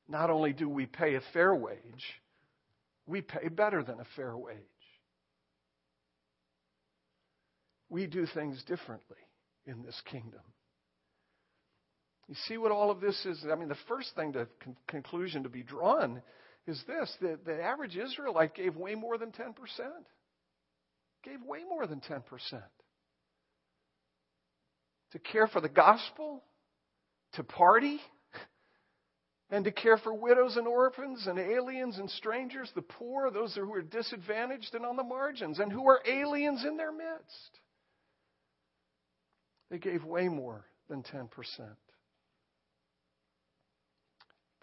Not 0.07 0.31
only 0.31 0.53
do 0.53 0.69
we 0.69 0.87
pay 0.87 1.15
a 1.15 1.23
fair 1.33 1.55
wage, 1.55 1.79
we 3.07 3.23
pay 3.23 3.49
better 3.49 3.83
than 3.83 4.01
a 4.01 4.07
fair 4.17 4.37
wage. 4.37 4.59
We 7.89 8.07
do 8.07 8.27
things 8.27 8.63
differently 8.65 9.17
in 9.67 9.83
this 9.83 10.01
kingdom. 10.11 10.41
You 12.29 12.35
see 12.47 12.57
what 12.57 12.73
all 12.73 12.91
of 12.91 13.01
this 13.01 13.25
is? 13.27 13.45
I 13.51 13.55
mean, 13.55 13.69
the 13.69 13.77
first 13.89 14.15
thing, 14.17 14.33
the 14.33 14.49
con- 14.63 14.77
conclusion 14.87 15.43
to 15.43 15.49
be 15.49 15.63
drawn 15.63 16.23
is 16.67 16.83
this 16.87 17.15
that 17.21 17.45
the 17.45 17.63
average 17.63 17.97
Israelite 17.97 18.55
gave 18.55 18.77
way 18.77 18.95
more 18.95 19.19
than 19.19 19.31
10%. 19.31 19.55
Gave 21.23 21.43
way 21.43 21.61
more 21.69 21.87
than 21.87 22.01
10%. 22.01 22.23
To 25.13 25.19
care 25.19 25.47
for 25.47 25.61
the 25.61 25.69
gospel, 25.69 26.43
to 27.35 27.45
party, 27.45 28.01
and 29.51 29.65
to 29.67 29.71
care 29.71 29.99
for 29.99 30.13
widows 30.13 30.57
and 30.57 30.67
orphans 30.67 31.27
and 31.27 31.39
aliens 31.39 31.99
and 31.99 32.11
strangers, 32.11 32.71
the 32.75 32.83
poor, 32.83 33.31
those 33.31 33.55
who 33.55 33.73
are 33.73 33.83
disadvantaged 33.83 34.75
and 34.75 34.85
on 34.85 34.97
the 34.97 35.05
margins, 35.05 35.59
and 35.61 35.71
who 35.71 35.87
are 35.89 36.01
aliens 36.09 36.65
in 36.65 36.77
their 36.77 36.93
midst. 36.93 37.61
They 39.71 39.79
gave 39.79 40.05
way 40.05 40.29
more 40.29 40.65
than 40.89 41.03
10%. 41.03 41.29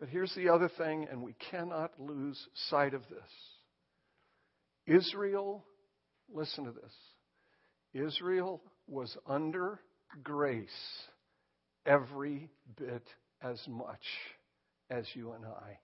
But 0.02 0.10
here's 0.10 0.34
the 0.34 0.50
other 0.50 0.68
thing, 0.68 1.08
and 1.12 1.22
we 1.22 1.36
cannot 1.52 1.92
lose 2.00 2.48
sight 2.70 2.96
of 2.96 3.04
this 3.08 3.22
Israel 4.88 5.64
listen 6.34 6.66
to 6.66 6.72
this. 6.72 6.94
Israel 7.94 8.62
was 8.88 9.16
under 9.28 9.80
grace 10.24 10.70
every 11.86 12.50
bit 12.78 13.04
as 13.44 13.62
much 13.68 14.02
as 14.90 15.06
you 15.14 15.34
and 15.34 15.46
I. 15.46 15.78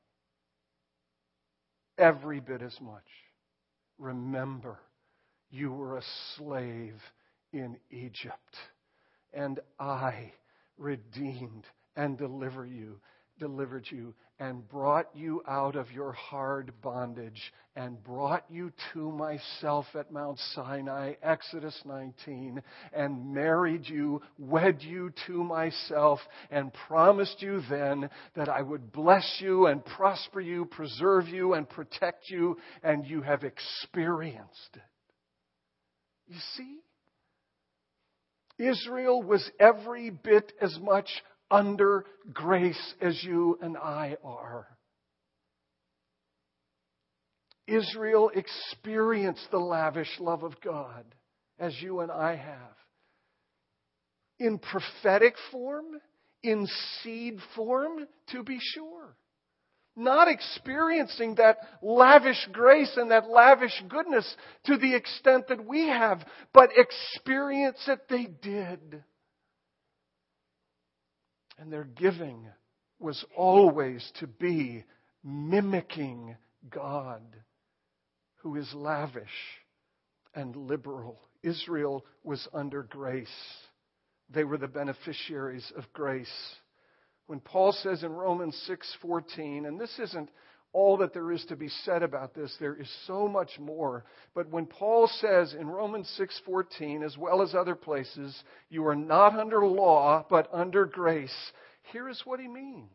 Every 1.97 2.39
bit 2.39 2.63
as 2.63 2.75
much. 2.82 3.03
Remember, 3.99 4.80
you 5.51 5.71
were 5.71 5.97
a 5.97 6.03
slave 6.36 6.95
in 7.53 7.77
Egypt, 7.91 8.56
and 9.34 9.60
I 9.80 10.32
redeemed 10.77 11.65
and 11.95 12.17
deliver 12.17 12.65
you 12.65 12.99
delivered 13.39 13.86
you 13.89 14.13
and 14.39 14.67
brought 14.69 15.08
you 15.15 15.41
out 15.47 15.76
of 15.76 15.91
your 15.91 16.12
hard 16.12 16.71
bondage 16.82 17.54
and 17.76 18.04
brought 18.04 18.45
you 18.50 18.71
to 18.93 19.12
myself 19.12 19.86
at 19.95 20.12
Mount 20.12 20.39
Sinai, 20.54 21.13
Exodus 21.23 21.80
19, 21.86 22.62
and 22.93 23.34
married 23.34 23.88
you, 23.88 24.21
wed 24.38 24.82
you 24.82 25.12
to 25.28 25.43
myself, 25.43 26.19
and 26.52 26.71
promised 26.88 27.41
you 27.41 27.62
then 27.69 28.10
that 28.36 28.50
I 28.50 28.62
would 28.62 28.91
bless 28.91 29.38
you 29.39 29.67
and 29.67 29.84
prosper 29.84 30.41
you, 30.41 30.65
preserve 30.65 31.28
you 31.28 31.54
and 31.54 31.67
protect 31.67 32.30
you, 32.30 32.58
and 32.84 33.06
you 33.06 33.21
have 33.21 33.43
experienced 33.43 34.76
it. 34.76 34.82
You 36.28 36.39
see? 36.56 36.80
Israel 38.60 39.21
was 39.21 39.47
every 39.60 40.10
bit 40.10 40.52
as 40.62 40.78
much 40.82 41.08
under 41.50 42.06
grace 42.34 42.94
as 43.02 43.24
you 43.24 43.58
and 43.62 43.78
I 43.78 44.18
are. 44.24 44.68
Israel 47.68 48.32
experienced 48.34 49.48
the 49.52 49.60
lavish 49.60 50.20
love 50.20 50.44
of 50.44 50.60
God 50.62 51.04
as 51.60 51.76
you 51.82 52.00
and 52.00 52.12
I 52.12 52.36
have. 52.36 52.76
In 54.40 54.60
prophetic 54.60 55.36
form, 55.52 55.86
in 56.44 56.68
seed 57.02 57.40
form, 57.56 58.08
to 58.32 58.44
be 58.44 58.60
sure. 58.62 59.16
Not 59.96 60.28
experiencing 60.28 61.36
that 61.36 61.58
lavish 61.82 62.48
grace 62.52 62.96
and 62.98 63.10
that 63.10 63.30
lavish 63.30 63.84
goodness 63.90 64.36
to 64.66 64.78
the 64.78 64.94
extent 64.96 65.48
that 65.48 65.66
we 65.66 65.88
have, 65.88 66.24
but 66.54 66.70
experience 66.78 67.80
it 67.88 68.02
they 68.08 68.28
did. 68.42 69.04
And 71.58 71.72
their 71.72 71.84
giving 71.84 72.48
was 73.00 73.24
always 73.36 74.12
to 74.20 74.28
be 74.28 74.84
mimicking 75.24 76.36
God, 76.70 77.22
who 78.38 78.56
is 78.56 78.72
lavish 78.74 79.28
and 80.34 80.56
liberal. 80.56 81.20
Israel 81.43 82.06
was 82.24 82.48
under 82.54 82.84
grace. 82.84 83.28
They 84.30 84.43
were 84.43 84.58
the 84.58 84.67
beneficiaries 84.67 85.72
of 85.76 85.91
grace. 85.93 86.56
When 87.28 87.39
Paul 87.39 87.72
says 87.72 88.04
in 88.04 88.12
Romans 88.12 88.56
6:14, 88.67 89.67
and 89.67 89.80
this 89.80 89.98
isn't 90.00 90.30
all 90.78 90.98
that 90.98 91.12
there 91.12 91.32
is 91.32 91.44
to 91.46 91.56
be 91.56 91.70
said 91.86 92.04
about 92.04 92.36
this. 92.36 92.56
There 92.60 92.76
is 92.76 92.88
so 93.08 93.28
much 93.28 93.58
more. 93.58 94.06
But 94.36 94.52
when 94.52 94.68
Paul 94.68 95.08
says 95.08 95.56
in 95.56 95.68
Romans 95.68 96.08
6:14 96.20 97.02
as 97.04 97.18
well 97.18 97.42
as 97.42 97.56
other 97.56 97.74
places, 97.74 98.44
you 98.70 98.86
are 98.86 98.96
not 98.96 99.34
under 99.34 99.66
law 99.66 100.24
but 100.30 100.48
under 100.54 100.86
grace, 100.86 101.52
here 101.92 102.08
is 102.08 102.22
what 102.26 102.40
he 102.40 102.48
means. 102.48 102.92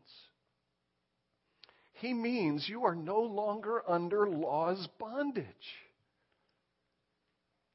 He 1.91 2.13
means 2.13 2.69
you 2.69 2.85
are 2.85 2.95
no 2.95 3.19
longer 3.19 3.83
under 3.85 4.29
law's 4.29 4.87
bondage. 4.97 5.45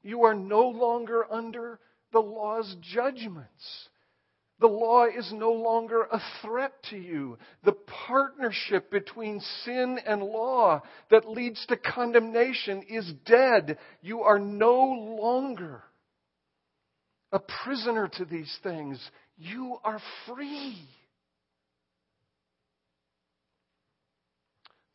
You 0.01 0.23
are 0.23 0.33
no 0.33 0.69
longer 0.69 1.31
under 1.31 1.79
the 2.11 2.19
law's 2.19 2.75
judgments. 2.81 3.89
The 4.59 4.67
law 4.67 5.05
is 5.05 5.31
no 5.33 5.51
longer 5.51 6.03
a 6.03 6.21
threat 6.41 6.73
to 6.89 6.97
you. 6.97 7.37
The 7.63 7.77
partnership 8.07 8.91
between 8.91 9.39
sin 9.63 9.99
and 10.05 10.21
law 10.21 10.81
that 11.11 11.29
leads 11.29 11.65
to 11.67 11.77
condemnation 11.77 12.83
is 12.89 13.11
dead. 13.25 13.77
You 14.01 14.21
are 14.21 14.39
no 14.39 14.83
longer 15.19 15.83
a 17.31 17.39
prisoner 17.39 18.09
to 18.17 18.25
these 18.25 18.53
things. 18.61 18.99
You 19.37 19.77
are 19.83 20.01
free. 20.27 20.77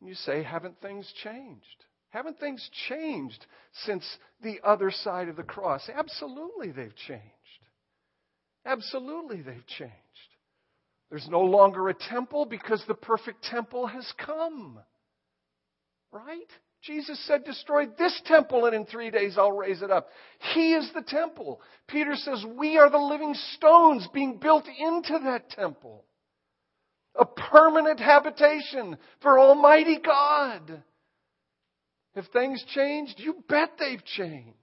You 0.03 0.15
say, 0.15 0.43
haven't 0.43 0.81
things 0.83 1.11
changed? 1.23 1.85
Haven't 2.11 2.39
things 2.39 2.69
changed 2.89 3.47
since 3.87 4.05
the 4.43 4.61
other 4.63 4.91
side 4.91 5.29
of 5.29 5.37
the 5.37 5.43
cross? 5.43 5.89
Absolutely, 5.93 6.71
they've 6.71 6.95
changed. 7.09 7.34
Absolutely, 8.67 9.43
they've 9.43 9.67
changed. 9.79 9.95
There's 11.11 11.29
no 11.29 11.43
longer 11.43 11.89
a 11.89 11.95
temple 11.95 12.47
because 12.47 12.83
the 12.89 12.95
perfect 12.95 13.45
temple 13.45 13.87
has 13.87 14.11
come. 14.19 14.81
Right? 16.11 16.51
Jesus 16.83 17.19
said, 17.27 17.45
Destroy 17.45 17.87
this 17.99 18.21
temple, 18.27 18.67
and 18.67 18.75
in 18.75 18.87
three 18.87 19.11
days 19.11 19.37
I'll 19.39 19.53
raise 19.53 19.83
it 19.83 19.91
up. 19.91 20.09
He 20.55 20.75
is 20.75 20.91
the 20.95 21.03
temple. 21.03 21.61
Peter 21.89 22.15
says, 22.15 22.45
We 22.57 22.77
are 22.79 22.91
the 22.91 22.99
living 22.99 23.35
stones 23.55 24.07
being 24.13 24.39
built 24.39 24.67
into 24.67 25.19
that 25.25 25.51
temple. 25.51 26.05
A 27.19 27.25
permanent 27.25 28.01
habitation 28.01 28.99
for 29.23 29.39
Almighty 29.39 29.99
God. 30.05 30.83
Have 32.17 32.27
things 32.33 32.65
changed? 32.75 33.15
You 33.19 33.37
bet 33.49 33.73
they've 33.79 34.05
changed. 34.05 34.57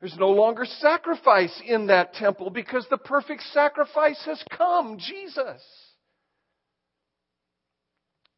There's 0.00 0.16
no 0.16 0.30
longer 0.30 0.64
sacrifice 0.64 1.60
in 1.66 1.88
that 1.88 2.14
temple 2.14 2.50
because 2.50 2.86
the 2.88 2.96
perfect 2.96 3.42
sacrifice 3.52 4.22
has 4.24 4.42
come, 4.56 4.98
Jesus. 4.98 5.62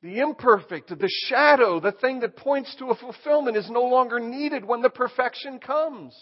The 0.03 0.19
imperfect, 0.19 0.89
the 0.89 1.11
shadow, 1.29 1.79
the 1.79 1.93
thing 1.93 2.21
that 2.21 2.37
points 2.37 2.75
to 2.77 2.87
a 2.87 2.97
fulfillment 2.97 3.57
is 3.57 3.71
no 3.71 3.83
longer 3.83 4.19
needed 4.19 4.65
when 4.65 4.83
the 4.83 4.91
perfection 4.91 5.61
comes. 5.61 6.17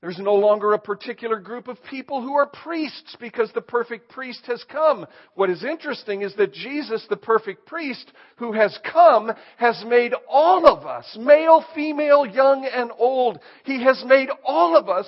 There's 0.00 0.18
no 0.18 0.34
longer 0.34 0.72
a 0.72 0.78
particular 0.78 1.38
group 1.38 1.68
of 1.68 1.76
people 1.90 2.22
who 2.22 2.32
are 2.34 2.46
priests 2.46 3.16
because 3.20 3.52
the 3.52 3.60
perfect 3.60 4.08
priest 4.08 4.42
has 4.46 4.64
come. 4.64 5.06
What 5.34 5.50
is 5.50 5.62
interesting 5.62 6.22
is 6.22 6.34
that 6.36 6.54
Jesus, 6.54 7.04
the 7.10 7.18
perfect 7.18 7.66
priest 7.66 8.10
who 8.36 8.52
has 8.52 8.78
come, 8.90 9.30
has 9.58 9.84
made 9.86 10.14
all 10.26 10.66
of 10.66 10.86
us, 10.86 11.04
male, 11.20 11.62
female, 11.74 12.24
young, 12.24 12.64
and 12.64 12.90
old, 12.96 13.40
he 13.64 13.84
has 13.84 14.02
made 14.06 14.30
all 14.42 14.74
of 14.74 14.88
us 14.88 15.06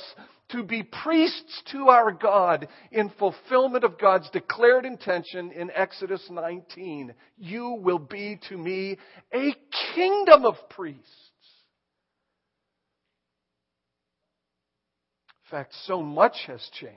to 0.51 0.63
be 0.63 0.83
priests 0.83 1.63
to 1.73 1.89
our 1.89 2.13
God 2.13 2.69
in 2.91 3.11
fulfillment 3.19 3.85
of 3.85 3.99
God's 3.99 4.29
declared 4.31 4.85
intention 4.85 5.51
in 5.53 5.71
Exodus 5.75 6.23
19. 6.31 7.15
You 7.39 7.79
will 7.83 7.99
be 7.99 8.39
to 8.51 8.59
me 8.59 8.99
a 9.33 9.55
kingdom 9.95 10.45
of 10.45 10.57
priests. 10.69 11.22
Fact, 15.53 15.75
so 15.87 16.03
much 16.03 16.37
has 16.47 16.67
changed. 16.81 16.97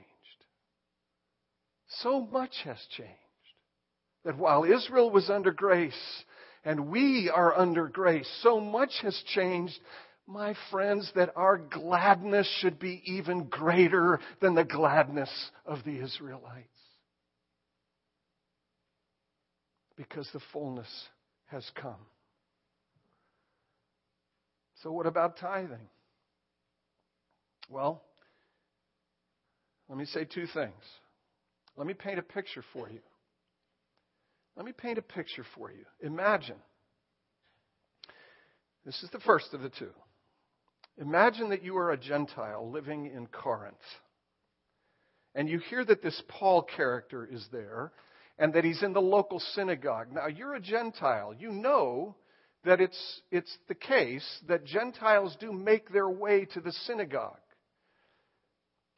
So 2.00 2.20
much 2.20 2.54
has 2.64 2.78
changed 2.96 3.12
that 4.24 4.36
while 4.36 4.64
Israel 4.64 5.10
was 5.10 5.30
under 5.30 5.52
grace 5.52 6.24
and 6.64 6.88
we 6.88 7.30
are 7.32 7.56
under 7.56 7.86
grace, 7.86 8.28
so 8.42 8.58
much 8.58 8.90
has 9.02 9.16
changed, 9.34 9.78
my 10.26 10.54
friends, 10.72 11.12
that 11.14 11.32
our 11.36 11.58
gladness 11.58 12.48
should 12.60 12.80
be 12.80 13.02
even 13.04 13.44
greater 13.44 14.18
than 14.40 14.56
the 14.56 14.64
gladness 14.64 15.30
of 15.64 15.84
the 15.84 16.02
Israelites. 16.02 16.66
Because 19.96 20.28
the 20.32 20.40
fullness 20.52 20.88
has 21.46 21.64
come. 21.80 21.94
So, 24.82 24.90
what 24.90 25.06
about 25.06 25.38
tithing? 25.38 25.88
Well, 27.70 28.02
let 29.88 29.98
me 29.98 30.04
say 30.04 30.24
two 30.24 30.46
things. 30.46 30.72
Let 31.76 31.86
me 31.86 31.94
paint 31.94 32.18
a 32.18 32.22
picture 32.22 32.64
for 32.72 32.88
you. 32.88 33.00
Let 34.56 34.64
me 34.64 34.72
paint 34.72 34.98
a 34.98 35.02
picture 35.02 35.44
for 35.54 35.70
you. 35.70 35.84
Imagine, 36.00 36.56
this 38.84 39.02
is 39.02 39.10
the 39.10 39.20
first 39.20 39.52
of 39.52 39.60
the 39.60 39.68
two. 39.68 39.90
Imagine 40.98 41.50
that 41.50 41.62
you 41.62 41.76
are 41.76 41.90
a 41.90 41.98
Gentile 41.98 42.70
living 42.70 43.06
in 43.06 43.26
Corinth. 43.26 43.76
And 45.34 45.48
you 45.48 45.58
hear 45.58 45.84
that 45.84 46.02
this 46.02 46.20
Paul 46.28 46.62
character 46.62 47.28
is 47.30 47.46
there 47.52 47.92
and 48.38 48.54
that 48.54 48.64
he's 48.64 48.82
in 48.82 48.94
the 48.94 49.02
local 49.02 49.38
synagogue. 49.54 50.08
Now, 50.10 50.28
you're 50.28 50.54
a 50.54 50.60
Gentile. 50.60 51.34
You 51.38 51.52
know 51.52 52.16
that 52.64 52.80
it's, 52.80 53.20
it's 53.30 53.54
the 53.68 53.74
case 53.74 54.26
that 54.48 54.64
Gentiles 54.64 55.36
do 55.38 55.52
make 55.52 55.92
their 55.92 56.08
way 56.08 56.46
to 56.54 56.60
the 56.60 56.72
synagogue 56.72 57.36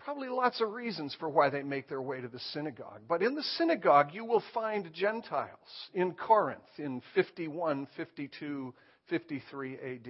probably 0.09 0.31
lots 0.31 0.63
of 0.63 0.73
reasons 0.73 1.15
for 1.21 1.29
why 1.29 1.51
they 1.51 1.63
make 1.63 1.87
their 1.87 2.01
way 2.01 2.19
to 2.19 2.29
the 2.29 2.39
synagogue. 2.55 3.03
But 3.07 3.23
in 3.23 3.35
the 3.35 3.43
synagogue, 3.59 4.09
you 4.15 4.25
will 4.25 4.43
find 4.55 4.91
Gentiles 4.95 5.51
in 5.93 6.15
Corinth 6.15 6.63
in 6.79 7.03
51, 7.15 7.87
52, 7.95 8.75
53 9.11 9.75
AD. 9.75 10.09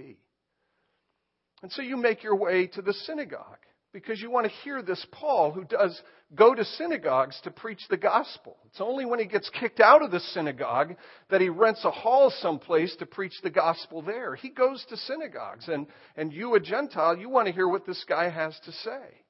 And 1.65 1.73
so 1.73 1.83
you 1.83 1.97
make 1.97 2.23
your 2.23 2.37
way 2.37 2.69
to 2.69 2.81
the 2.81 2.93
synagogue 2.93 3.59
because 3.93 4.21
you 4.21 4.31
want 4.31 4.47
to 4.47 4.53
hear 4.63 4.83
this 4.83 5.05
Paul 5.11 5.51
who 5.51 5.65
does 5.65 6.01
go 6.33 6.55
to 6.55 6.65
synagogues 6.65 7.41
to 7.43 7.51
preach 7.51 7.83
the 7.91 7.97
gospel. 7.97 8.57
It's 8.67 8.81
only 8.81 9.05
when 9.05 9.19
he 9.19 9.27
gets 9.27 9.51
kicked 9.51 9.81
out 9.81 10.03
of 10.03 10.13
the 10.13 10.21
synagogue 10.21 10.95
that 11.29 11.41
he 11.41 11.49
rents 11.49 11.85
a 11.85 11.91
hall 11.91 12.33
someplace 12.39 12.95
to 13.01 13.07
preach 13.07 13.35
the 13.43 13.51
gospel 13.51 14.03
there. 14.03 14.37
He 14.37 14.51
goes 14.51 14.87
to 14.91 14.97
synagogues 14.97 15.67
and, 15.67 15.89
and 16.17 16.33
you, 16.33 16.55
a 16.55 16.61
Gentile, 16.61 17.19
you 17.19 17.29
want 17.29 17.49
to 17.49 17.53
hear 17.53 17.67
what 17.67 17.85
this 17.85 18.05
guy 18.09 18.31
has 18.31 18.57
to 18.65 18.71
say. 18.71 19.25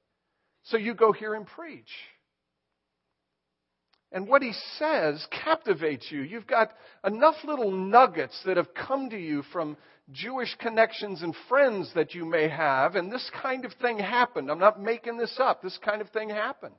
So 0.65 0.77
you 0.77 0.95
go 0.95 1.13
here 1.13 1.35
and 1.35 1.47
preach. 1.47 1.91
And 4.11 4.27
what 4.27 4.43
he 4.43 4.53
says 4.79 5.27
captivates 5.45 6.11
you. 6.11 6.23
You've 6.23 6.47
got 6.47 6.73
enough 7.05 7.37
little 7.45 7.71
nuggets 7.71 8.41
that 8.47 8.57
have 8.57 8.73
come 8.75 9.11
to 9.11 9.19
you 9.19 9.43
from 9.53 9.77
Jewish 10.11 10.55
connections 10.59 11.23
and 11.23 11.35
friends 11.49 11.93
that 11.95 12.15
you 12.15 12.25
may 12.25 12.49
have, 12.49 12.97
and 12.97 13.13
this 13.13 13.31
kind 13.43 13.67
of 13.67 13.73
thing 13.75 13.99
happened. 13.99 14.51
I'm 14.51 14.59
not 14.59 14.81
making 14.81 15.19
this 15.19 15.39
up. 15.39 15.63
This 15.63 15.79
kind 15.85 16.01
of 16.01 16.09
thing 16.11 16.31
happened. 16.31 16.75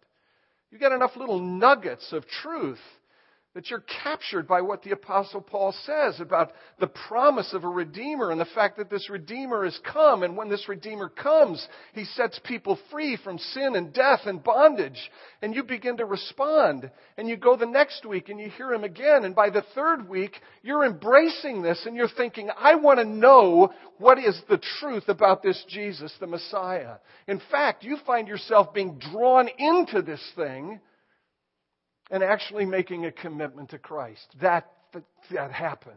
You 0.71 0.79
get 0.79 0.91
enough 0.91 1.15
little 1.15 1.39
nuggets 1.39 2.11
of 2.11 2.25
truth 2.27 2.79
that 3.59 3.69
you're 3.69 3.83
captured 4.03 4.47
by 4.47 4.61
what 4.61 4.83
the 4.83 4.91
apostle 4.91 5.41
Paul 5.41 5.75
says 5.85 6.21
about 6.21 6.53
the 6.79 6.87
promise 6.87 7.53
of 7.53 7.65
a 7.65 7.67
redeemer 7.67 8.31
and 8.31 8.39
the 8.39 8.45
fact 8.45 8.77
that 8.77 8.89
this 8.89 9.09
redeemer 9.09 9.65
has 9.65 9.77
come. 9.83 10.23
And 10.23 10.37
when 10.37 10.47
this 10.47 10.69
redeemer 10.69 11.09
comes 11.09 11.67
he 11.93 12.05
sets 12.05 12.39
people 12.45 12.79
free 12.89 13.17
from 13.21 13.37
sin 13.37 13.75
and 13.75 13.91
death 13.91 14.21
and 14.27 14.41
bondage. 14.41 15.11
And 15.41 15.53
you 15.53 15.63
begin 15.63 15.97
to 15.97 16.05
respond. 16.05 16.89
And 17.17 17.27
you 17.27 17.35
go 17.35 17.57
the 17.57 17.65
next 17.65 18.05
week 18.05 18.29
and 18.29 18.39
you 18.39 18.49
hear 18.49 18.71
him 18.71 18.85
again. 18.85 19.25
And 19.25 19.35
by 19.35 19.49
the 19.49 19.65
third 19.75 20.07
week 20.07 20.37
you're 20.63 20.85
embracing 20.85 21.61
this 21.61 21.85
and 21.85 21.97
you're 21.97 22.07
thinking 22.07 22.49
I 22.57 22.75
want 22.75 22.99
to 22.99 23.05
know 23.05 23.73
what 23.97 24.19
is 24.19 24.41
the 24.47 24.61
truth 24.79 25.09
about 25.09 25.43
this 25.43 25.61
Jesus 25.67 26.13
the 26.21 26.27
Messiah. 26.27 26.95
In 27.27 27.41
fact 27.51 27.83
you 27.83 27.97
find 28.07 28.29
yourself 28.29 28.73
being 28.73 28.99
drawn 29.11 29.49
into 29.57 30.01
this 30.01 30.23
thing 30.37 30.79
and 32.09 32.23
actually 32.23 32.65
making 32.65 33.05
a 33.05 33.11
commitment 33.11 33.69
to 33.71 33.77
Christ. 33.77 34.25
That, 34.41 34.71
that, 34.93 35.03
that 35.31 35.51
happened. 35.51 35.95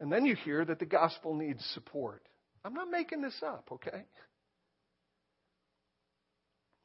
And 0.00 0.12
then 0.12 0.26
you 0.26 0.34
hear 0.34 0.64
that 0.64 0.78
the 0.78 0.86
gospel 0.86 1.34
needs 1.34 1.64
support. 1.74 2.22
I'm 2.64 2.74
not 2.74 2.90
making 2.90 3.22
this 3.22 3.40
up, 3.44 3.68
okay? 3.72 4.04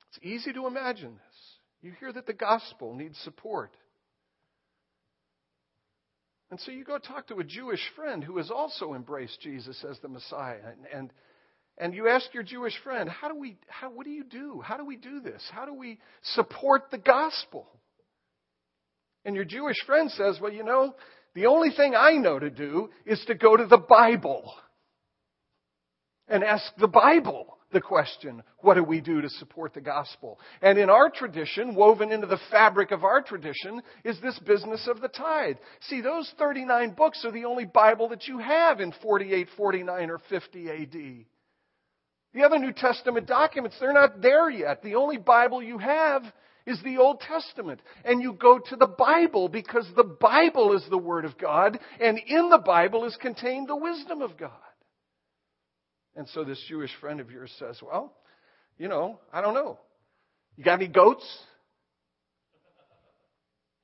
It's 0.10 0.20
easy 0.24 0.54
to 0.54 0.68
imagine 0.68 1.16
this. 1.16 1.38
You 1.82 1.94
hear 2.00 2.12
that 2.14 2.26
the 2.26 2.34
gospel 2.34 2.94
needs 2.96 3.18
support. 3.20 3.72
And 6.50 6.60
so 6.62 6.72
you 6.72 6.84
go 6.84 6.98
talk 6.98 7.28
to 7.28 7.40
a 7.40 7.44
Jewish 7.44 7.82
friend 7.96 8.24
who 8.24 8.38
has 8.38 8.50
also 8.50 8.94
embraced 8.94 9.42
Jesus 9.42 9.84
as 9.88 10.00
the 10.00 10.08
Messiah. 10.08 10.60
And, 10.64 10.86
and 10.94 11.14
and 11.78 11.94
you 11.94 12.08
ask 12.08 12.34
your 12.34 12.44
Jewish 12.44 12.74
friend, 12.84 13.10
how 13.10 13.30
do 13.30 13.36
we, 13.36 13.58
how, 13.68 13.90
what 13.92 14.06
do 14.06 14.12
you 14.12 14.24
do? 14.24 14.62
How 14.64 14.78
do 14.78 14.86
we 14.86 14.96
do 14.96 15.20
this? 15.20 15.44
How 15.52 15.66
do 15.66 15.74
we 15.74 16.00
support 16.34 16.90
the 16.90 16.98
gospel? 16.98 17.68
And 19.26 19.36
your 19.36 19.46
Jewish 19.46 19.78
friend 19.86 20.10
says, 20.12 20.40
well, 20.42 20.52
you 20.52 20.64
know, 20.64 20.96
the 21.36 21.46
only 21.46 21.70
thing 21.72 21.94
I 21.96 22.14
know 22.14 22.40
to 22.40 22.50
do 22.50 22.90
is 23.06 23.24
to 23.28 23.36
go 23.36 23.56
to 23.56 23.68
the 23.68 23.78
Bible 23.78 24.52
and 26.28 26.44
ask 26.44 26.64
the 26.78 26.88
Bible 26.88 27.58
the 27.72 27.82
question, 27.82 28.42
what 28.60 28.76
do 28.76 28.84
we 28.84 29.02
do 29.02 29.22
to 29.22 29.30
support 29.30 29.74
the 29.74 29.82
gospel? 29.82 30.40
And 30.62 30.80
in 30.80 30.90
our 30.90 31.10
tradition, 31.10 31.76
woven 31.76 32.12
into 32.12 32.26
the 32.26 32.40
fabric 32.50 32.92
of 32.92 33.04
our 33.04 33.22
tradition, 33.22 33.82
is 34.04 34.20
this 34.22 34.40
business 34.40 34.88
of 34.88 35.02
the 35.02 35.10
tithe. 35.10 35.58
See, 35.82 36.02
those 36.02 36.32
39 36.40 36.94
books 36.94 37.24
are 37.26 37.32
the 37.32 37.46
only 37.46 37.66
Bible 37.66 38.10
that 38.10 38.28
you 38.28 38.40
have 38.40 38.80
in 38.80 38.94
48, 39.04 39.48
49, 39.58 40.10
or 40.10 40.20
50 40.30 40.70
AD. 40.70 41.26
The 42.34 42.44
other 42.44 42.60
New 42.60 42.74
Testament 42.74 43.26
documents, 43.28 43.78
they're 43.80 43.94
not 43.94 44.22
there 44.22 44.50
yet. 44.50 44.84
The 44.84 44.96
only 44.96 45.18
Bible 45.18 45.62
you 45.64 45.78
have 45.78 46.24
is 46.66 46.82
the 46.84 46.98
Old 46.98 47.22
Testament. 47.22 47.82
And 48.04 48.22
you 48.22 48.34
go 48.34 48.60
to 48.60 48.76
the 48.76 48.88
Bible 48.88 49.50
because 49.50 49.88
the 49.96 50.04
Bible 50.04 50.76
is 50.76 50.84
the 50.90 50.98
Word 50.98 51.26
of 51.26 51.38
God, 51.38 51.80
and 52.00 52.20
in 52.20 52.50
the 52.50 52.58
Bible 52.58 53.06
is 53.06 53.18
contained 53.20 53.70
the 53.70 53.76
wisdom 53.76 54.22
of 54.22 54.38
God. 54.38 54.52
And 56.16 56.28
so 56.30 56.44
this 56.44 56.64
Jewish 56.68 56.92
friend 57.00 57.20
of 57.20 57.32
yours 57.32 57.52
says, 57.58 57.80
Well, 57.82 58.14
you 58.78 58.88
know, 58.88 59.20
I 59.32 59.42
don't 59.42 59.54
know. 59.54 59.80
You 60.58 60.64
got 60.64 60.82
any 60.82 60.88
goats? 60.88 61.26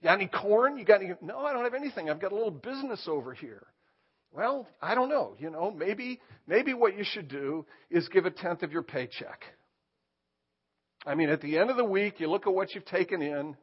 You 0.02 0.10
got 0.10 0.16
any 0.16 0.28
corn? 0.28 0.78
You 0.78 0.84
got 0.84 1.02
any? 1.02 1.14
No, 1.22 1.40
I 1.40 1.54
don't 1.54 1.64
have 1.64 1.76
anything. 1.76 2.10
I've 2.10 2.20
got 2.20 2.32
a 2.32 2.36
little 2.36 2.52
business 2.52 3.08
over 3.08 3.34
here. 3.34 3.66
Well, 4.34 4.68
I 4.82 4.96
don't 4.96 5.10
know. 5.10 5.36
You 5.38 5.52
know, 5.52 5.72
maybe, 5.72 6.20
maybe 6.48 6.74
what 6.74 6.98
you 6.98 7.04
should 7.04 7.28
do 7.28 7.66
is 7.92 8.08
give 8.10 8.26
a 8.26 8.32
tenth 8.32 8.64
of 8.64 8.72
your 8.72 8.82
paycheck. 8.82 9.44
I 11.06 11.16
mean, 11.16 11.30
at 11.30 11.42
the 11.42 11.60
end 11.60 11.70
of 11.70 11.78
the 11.78 11.86
week, 11.86 12.20
you 12.20 12.30
look 12.30 12.48
at 12.48 12.54
what 12.54 12.74
you've 12.74 12.86
taken 12.86 13.22
in, 13.22 13.56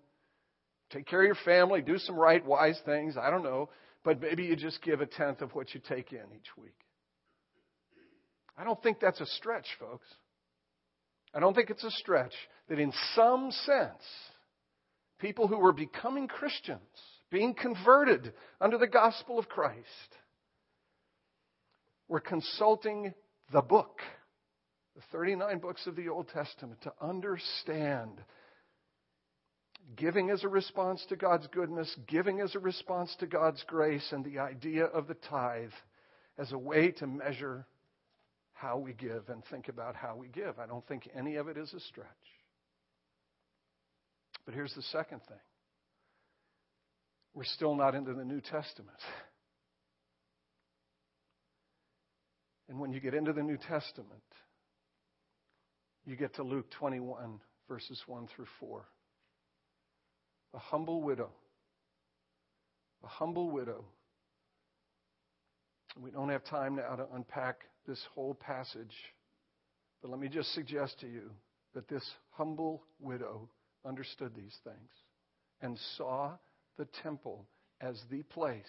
take 0.91 1.07
care 1.07 1.23
of 1.23 1.27
your 1.27 1.45
family, 1.45 1.83
do 1.83 1.99
some 1.99 2.15
right, 2.15 2.45
wise 2.45 2.79
things. 2.85 3.17
I 3.17 3.31
don't 3.31 3.43
know. 3.43 3.69
But 4.05 4.21
maybe 4.21 4.45
you 4.45 4.57
just 4.57 4.83
give 4.83 5.01
a 5.01 5.07
tenth 5.07 5.43
of 5.43 5.55
what 5.55 5.75
you 5.75 5.81
take 5.89 6.13
in 6.13 6.25
each 6.35 6.57
week. 6.57 6.77
I 8.57 8.65
don't 8.65 8.83
think 8.83 9.01
that's 9.01 9.21
a 9.21 9.27
stretch, 9.27 9.67
folks. 9.79 10.07
I 11.35 11.41
don't 11.41 11.55
think 11.55 11.71
it's 11.71 11.85
a 11.85 11.91
stretch 11.91 12.33
that 12.69 12.79
in 12.79 12.93
some 13.15 13.51
sense, 13.51 14.03
people 15.19 15.49
who 15.49 15.59
were 15.59 15.73
becoming 15.73 16.29
Christians, 16.29 16.81
being 17.31 17.55
converted 17.55 18.33
under 18.61 18.79
the 18.79 18.87
gospel 18.87 19.39
of 19.39 19.49
Christ, 19.49 19.79
we're 22.11 22.21
consulting 22.21 23.15
the 23.53 23.63
book, 23.63 24.01
the 24.97 25.03
39 25.13 25.61
books 25.61 25.87
of 25.87 25.95
the 25.95 26.09
Old 26.09 26.29
Testament, 26.29 26.83
to 26.83 26.93
understand 27.01 28.21
giving 29.97 30.29
as 30.31 30.43
a 30.43 30.49
response 30.49 31.07
to 31.09 31.17
God's 31.17 31.47
goodness, 31.53 31.97
giving 32.09 32.41
as 32.41 32.57
a 32.57 32.59
response 32.59 33.15
to 33.21 33.27
God's 33.29 33.65
grace, 33.69 34.07
and 34.11 34.25
the 34.25 34.41
idea 34.41 34.87
of 34.87 35.07
the 35.07 35.15
tithe 35.15 35.71
as 36.37 36.51
a 36.51 36.59
way 36.59 36.91
to 36.91 37.07
measure 37.07 37.65
how 38.55 38.77
we 38.77 38.93
give 38.93 39.29
and 39.29 39.45
think 39.49 39.69
about 39.69 39.95
how 39.95 40.17
we 40.17 40.27
give. 40.29 40.59
I 40.59 40.67
don't 40.67 40.87
think 40.89 41.09
any 41.17 41.37
of 41.37 41.47
it 41.47 41.57
is 41.57 41.73
a 41.73 41.81
stretch. 41.81 42.07
But 44.45 44.55
here's 44.55 44.75
the 44.75 44.83
second 44.83 45.21
thing 45.29 45.39
we're 47.35 47.45
still 47.45 47.77
not 47.77 47.95
into 47.95 48.15
the 48.15 48.25
New 48.25 48.41
Testament. 48.41 48.99
And 52.71 52.79
when 52.79 52.93
you 52.93 53.01
get 53.01 53.15
into 53.15 53.33
the 53.33 53.43
New 53.43 53.57
Testament, 53.57 54.23
you 56.07 56.15
get 56.15 56.37
to 56.37 56.45
Luke 56.45 56.71
21, 56.79 57.41
verses 57.69 58.01
1 58.07 58.29
through 58.29 58.47
4. 58.61 58.85
A 60.55 60.59
humble 60.59 61.03
widow. 61.03 61.31
A 63.03 63.09
humble 63.09 63.51
widow. 63.51 63.85
We 66.01 66.13
don't 66.13 66.29
have 66.29 66.45
time 66.45 66.77
now 66.77 66.95
to 66.95 67.07
unpack 67.13 67.63
this 67.89 68.01
whole 68.15 68.35
passage, 68.35 68.95
but 70.01 70.13
let 70.13 70.21
me 70.21 70.29
just 70.29 70.55
suggest 70.55 71.01
to 71.01 71.09
you 71.09 71.33
that 71.75 71.89
this 71.89 72.09
humble 72.31 72.85
widow 73.01 73.49
understood 73.85 74.31
these 74.37 74.57
things 74.63 74.91
and 75.61 75.77
saw 75.97 76.37
the 76.79 76.87
temple 77.03 77.49
as 77.81 78.01
the 78.13 78.23
place 78.23 78.63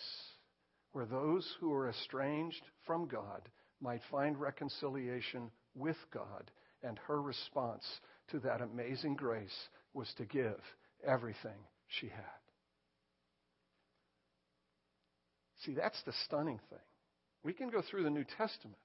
where 0.92 1.06
those 1.06 1.48
who 1.60 1.70
were 1.70 1.88
estranged 1.88 2.64
from 2.88 3.08
God 3.08 3.48
might 3.82 4.02
find 4.10 4.40
reconciliation 4.40 5.52
with 5.76 5.98
God. 6.14 6.52
And 6.84 6.98
her 7.08 7.22
response 7.22 7.84
to 8.32 8.40
that 8.40 8.62
amazing 8.62 9.16
grace 9.16 9.50
was 9.94 10.12
to 10.18 10.26
give 10.26 10.60
everything 11.06 11.58
she 11.88 12.08
had. 12.08 12.42
See, 15.66 15.74
that's 15.74 16.02
the 16.06 16.14
stunning 16.26 16.60
thing. 16.70 16.80
We 17.44 17.54
can 17.54 17.70
go 17.70 17.82
through 17.82 18.04
the 18.04 18.10
New 18.10 18.26
Testament. 18.38 18.78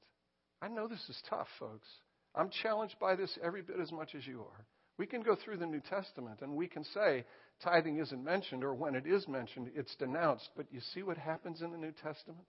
I 0.60 0.68
know 0.68 0.88
this 0.88 1.04
is 1.08 1.22
tough, 1.28 1.48
folks. 1.58 1.88
I'm 2.34 2.50
challenged 2.62 2.98
by 2.98 3.16
this 3.16 3.38
every 3.42 3.62
bit 3.62 3.80
as 3.80 3.92
much 3.92 4.14
as 4.14 4.26
you 4.26 4.40
are. 4.40 4.66
We 4.98 5.06
can 5.06 5.22
go 5.22 5.36
through 5.36 5.58
the 5.58 5.66
New 5.66 5.80
Testament 5.80 6.40
and 6.40 6.52
we 6.52 6.66
can 6.66 6.84
say 6.84 7.24
tithing 7.62 7.98
isn't 7.98 8.24
mentioned, 8.24 8.64
or 8.64 8.74
when 8.74 8.94
it 8.94 9.06
is 9.06 9.26
mentioned, 9.28 9.70
it's 9.74 9.94
denounced. 9.96 10.50
But 10.56 10.66
you 10.70 10.80
see 10.94 11.02
what 11.02 11.18
happens 11.18 11.62
in 11.62 11.70
the 11.70 11.78
New 11.78 11.92
Testament? 12.02 12.46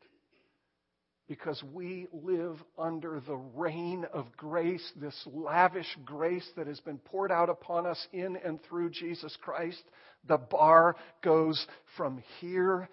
Because 1.27 1.61
we 1.73 2.07
live 2.13 2.55
under 2.77 3.19
the 3.19 3.35
reign 3.35 4.05
of 4.13 4.25
grace, 4.37 4.91
this 4.95 5.15
lavish 5.25 5.97
grace 6.05 6.47
that 6.55 6.67
has 6.67 6.79
been 6.79 6.99
poured 6.99 7.31
out 7.31 7.49
upon 7.49 7.85
us 7.85 8.07
in 8.13 8.37
and 8.37 8.59
through 8.63 8.89
Jesus 8.89 9.35
Christ, 9.41 9.83
the 10.27 10.37
bar 10.37 10.95
goes 11.23 11.65
from 11.97 12.23
here 12.39 12.89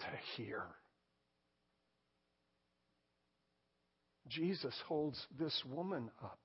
to 0.00 0.06
here. 0.36 0.66
Jesus 4.28 4.74
holds 4.86 5.24
this 5.38 5.62
woman 5.70 6.10
up 6.22 6.38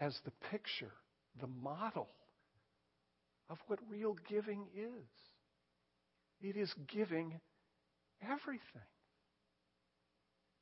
as 0.00 0.16
the 0.24 0.32
picture, 0.50 0.92
the 1.40 1.48
model 1.62 2.08
of 3.50 3.58
what 3.66 3.78
real 3.90 4.16
giving 4.28 4.66
is. 4.76 5.08
It 6.40 6.56
is 6.56 6.72
giving 6.86 7.40
everything. 8.22 8.60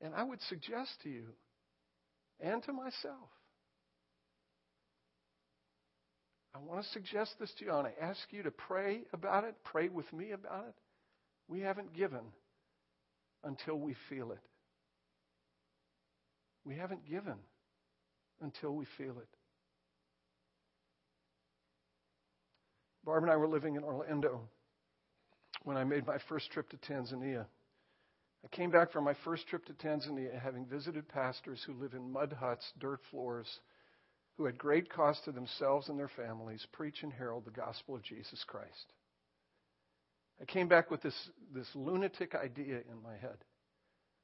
And 0.01 0.15
I 0.15 0.23
would 0.23 0.41
suggest 0.49 0.91
to 1.03 1.09
you 1.09 1.25
and 2.41 2.63
to 2.65 2.73
myself, 2.73 3.31
I 6.55 6.59
want 6.59 6.85
to 6.85 6.91
suggest 6.91 7.35
this 7.39 7.53
to 7.59 7.65
you. 7.67 7.75
And 7.75 7.87
I 7.87 7.93
ask 8.01 8.21
you 8.31 8.43
to 8.43 8.51
pray 8.51 9.03
about 9.13 9.45
it, 9.45 9.55
pray 9.65 9.89
with 9.89 10.11
me 10.13 10.31
about 10.33 10.65
it. 10.69 10.75
We 11.49 11.61
haven't 11.61 11.95
given 11.95 12.33
until 13.45 13.79
we 13.79 13.95
feel 14.09 14.33
it. 14.33 14.41
We 16.65 16.77
haven't 16.77 17.09
given 17.09 17.37
until 18.41 18.75
we 18.75 18.87
feel 18.99 19.19
it. 19.19 19.29
Barb 23.05 23.23
and 23.23 23.31
I 23.31 23.37
were 23.37 23.47
living 23.47 23.77
in 23.77 23.85
Orlando 23.85 24.41
when 25.63 25.77
I 25.77 25.85
made 25.85 26.07
my 26.07 26.19
first 26.29 26.51
trip 26.51 26.69
to 26.71 26.77
Tanzania. 26.77 27.47
I 28.47 28.57
came 28.57 28.71
back 28.71 28.93
from 28.93 29.03
my 29.03 29.15
first 29.25 29.49
trip 29.49 29.65
to 29.67 29.73
Tanzania 29.73 30.41
having 30.41 30.67
visited 30.67 31.09
pastors 31.09 31.61
who 31.67 31.73
live 31.73 31.95
in 31.95 32.13
mud 32.13 32.33
huts, 32.33 32.65
dirt 32.79 33.01
floors, 33.11 33.49
who 34.37 34.47
at 34.47 34.57
great 34.57 34.89
cost 34.89 35.25
to 35.25 35.33
themselves 35.33 35.89
and 35.89 35.99
their 35.99 36.11
families 36.17 36.65
preach 36.73 37.03
and 37.03 37.13
herald 37.13 37.45
the 37.45 37.51
gospel 37.51 37.97
of 37.97 38.05
Jesus 38.05 38.45
Christ. 38.47 38.93
I 40.41 40.45
came 40.45 40.69
back 40.69 40.93
with 40.93 41.03
this, 41.03 41.29
this 41.53 41.67
lunatic 41.75 42.37
idea 42.37 42.83
in 42.89 43.03
my 43.03 43.17
head 43.17 43.39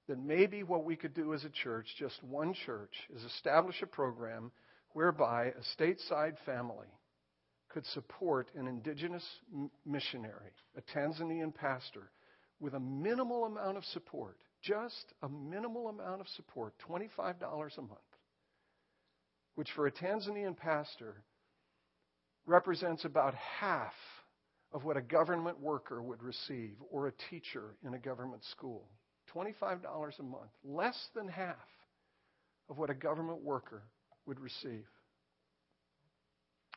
that 0.06 0.22
maybe 0.22 0.62
what 0.62 0.84
we 0.84 0.94
could 0.94 1.14
do 1.14 1.34
as 1.34 1.42
a 1.42 1.50
church, 1.50 1.88
just 1.98 2.22
one 2.22 2.54
church, 2.64 2.94
is 3.16 3.24
establish 3.24 3.82
a 3.82 3.86
program 3.86 4.52
whereby 4.90 5.46
a 5.46 5.82
stateside 5.82 6.36
family 6.46 6.86
could 7.70 7.86
support 7.86 8.46
an 8.54 8.68
indigenous 8.68 9.24
missionary, 9.84 10.52
a 10.76 10.96
Tanzanian 10.96 11.52
pastor, 11.52 12.12
with 12.62 12.74
a 12.74 12.80
minimal 12.80 13.44
amount 13.44 13.76
of 13.76 13.84
support, 13.86 14.38
just 14.62 15.12
a 15.22 15.28
minimal 15.28 15.88
amount 15.88 16.20
of 16.20 16.28
support, 16.28 16.72
$25 16.88 17.18
a 17.76 17.82
month, 17.82 17.98
which 19.56 19.68
for 19.74 19.88
a 19.88 19.92
Tanzanian 19.92 20.56
pastor 20.56 21.24
represents 22.46 23.04
about 23.04 23.34
half 23.34 23.92
of 24.72 24.84
what 24.84 24.96
a 24.96 25.02
government 25.02 25.60
worker 25.60 26.00
would 26.00 26.22
receive 26.22 26.76
or 26.88 27.08
a 27.08 27.12
teacher 27.30 27.74
in 27.84 27.94
a 27.94 27.98
government 27.98 28.42
school. 28.52 28.88
$25 29.34 30.18
a 30.18 30.22
month, 30.22 30.50
less 30.64 30.96
than 31.16 31.26
half 31.26 31.56
of 32.70 32.78
what 32.78 32.90
a 32.90 32.94
government 32.94 33.42
worker 33.42 33.82
would 34.24 34.38
receive. 34.38 34.86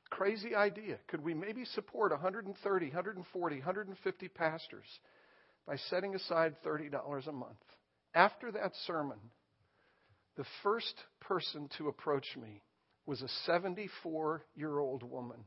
Crazy 0.09 0.55
idea. 0.55 0.97
Could 1.07 1.23
we 1.23 1.33
maybe 1.33 1.63
support 1.65 2.11
130, 2.11 2.85
140, 2.87 3.55
150 3.57 4.27
pastors 4.29 4.85
by 5.67 5.75
setting 5.89 6.15
aside 6.15 6.55
$30 6.65 7.27
a 7.27 7.31
month? 7.31 7.57
After 8.13 8.51
that 8.51 8.71
sermon, 8.85 9.19
the 10.37 10.45
first 10.63 10.95
person 11.21 11.69
to 11.77 11.87
approach 11.87 12.27
me 12.41 12.61
was 13.05 13.21
a 13.21 13.27
74 13.45 14.43
year 14.55 14.79
old 14.79 15.03
woman 15.03 15.43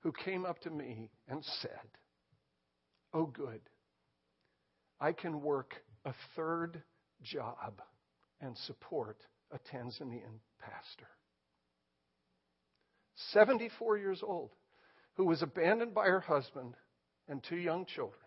who 0.00 0.12
came 0.12 0.44
up 0.44 0.60
to 0.60 0.70
me 0.70 1.10
and 1.28 1.44
said, 1.60 1.70
Oh, 3.14 3.26
good. 3.26 3.60
I 5.00 5.12
can 5.12 5.42
work 5.42 5.74
a 6.04 6.14
third 6.34 6.82
job 7.22 7.82
and 8.40 8.56
support 8.66 9.18
a 9.50 9.58
Tanzanian 9.58 10.40
pastor. 10.60 11.08
74 13.32 13.98
years 13.98 14.22
old, 14.22 14.50
who 15.14 15.26
was 15.26 15.42
abandoned 15.42 15.94
by 15.94 16.06
her 16.06 16.20
husband 16.20 16.74
and 17.28 17.42
two 17.48 17.56
young 17.56 17.84
children, 17.84 18.21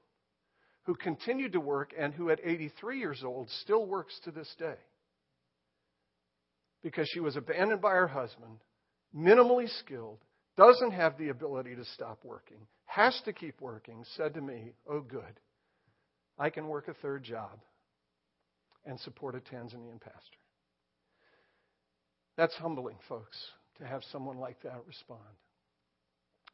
who 0.85 0.95
continued 0.95 1.53
to 1.53 1.59
work 1.59 1.93
and 1.97 2.13
who 2.13 2.29
at 2.29 2.39
83 2.43 2.99
years 2.99 3.23
old 3.23 3.49
still 3.61 3.85
works 3.85 4.19
to 4.23 4.31
this 4.31 4.53
day. 4.57 4.77
Because 6.83 7.09
she 7.11 7.19
was 7.19 7.35
abandoned 7.35 7.81
by 7.81 7.91
her 7.91 8.07
husband, 8.07 8.59
minimally 9.15 9.67
skilled, 9.79 10.19
doesn't 10.55 10.91
have 10.91 11.17
the 11.17 11.29
ability 11.29 11.75
to 11.75 11.85
stop 11.85 12.19
working, 12.23 12.67
has 12.85 13.19
to 13.25 13.33
keep 13.33 13.59
working, 13.59 14.03
said 14.15 14.35
to 14.35 14.41
me, 14.41 14.73
Oh, 14.89 15.01
good. 15.01 15.39
I 16.37 16.49
can 16.49 16.67
work 16.67 16.87
a 16.87 16.93
third 16.93 17.23
job 17.23 17.59
and 18.85 18.99
support 18.99 19.35
a 19.35 19.39
Tanzanian 19.39 19.99
pastor. 19.99 20.37
That's 22.37 22.53
humbling, 22.55 22.97
folks, 23.07 23.37
to 23.79 23.85
have 23.85 24.03
someone 24.11 24.37
like 24.37 24.61
that 24.63 24.83
respond. 24.85 25.21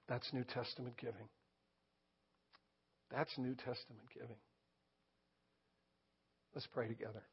That's 0.07 0.31
New 0.33 0.43
Testament 0.43 0.95
giving. 0.97 1.27
That's 3.13 3.31
New 3.37 3.55
Testament 3.55 4.07
giving. 4.13 4.35
Let's 6.53 6.67
pray 6.73 6.87
together. 6.87 7.23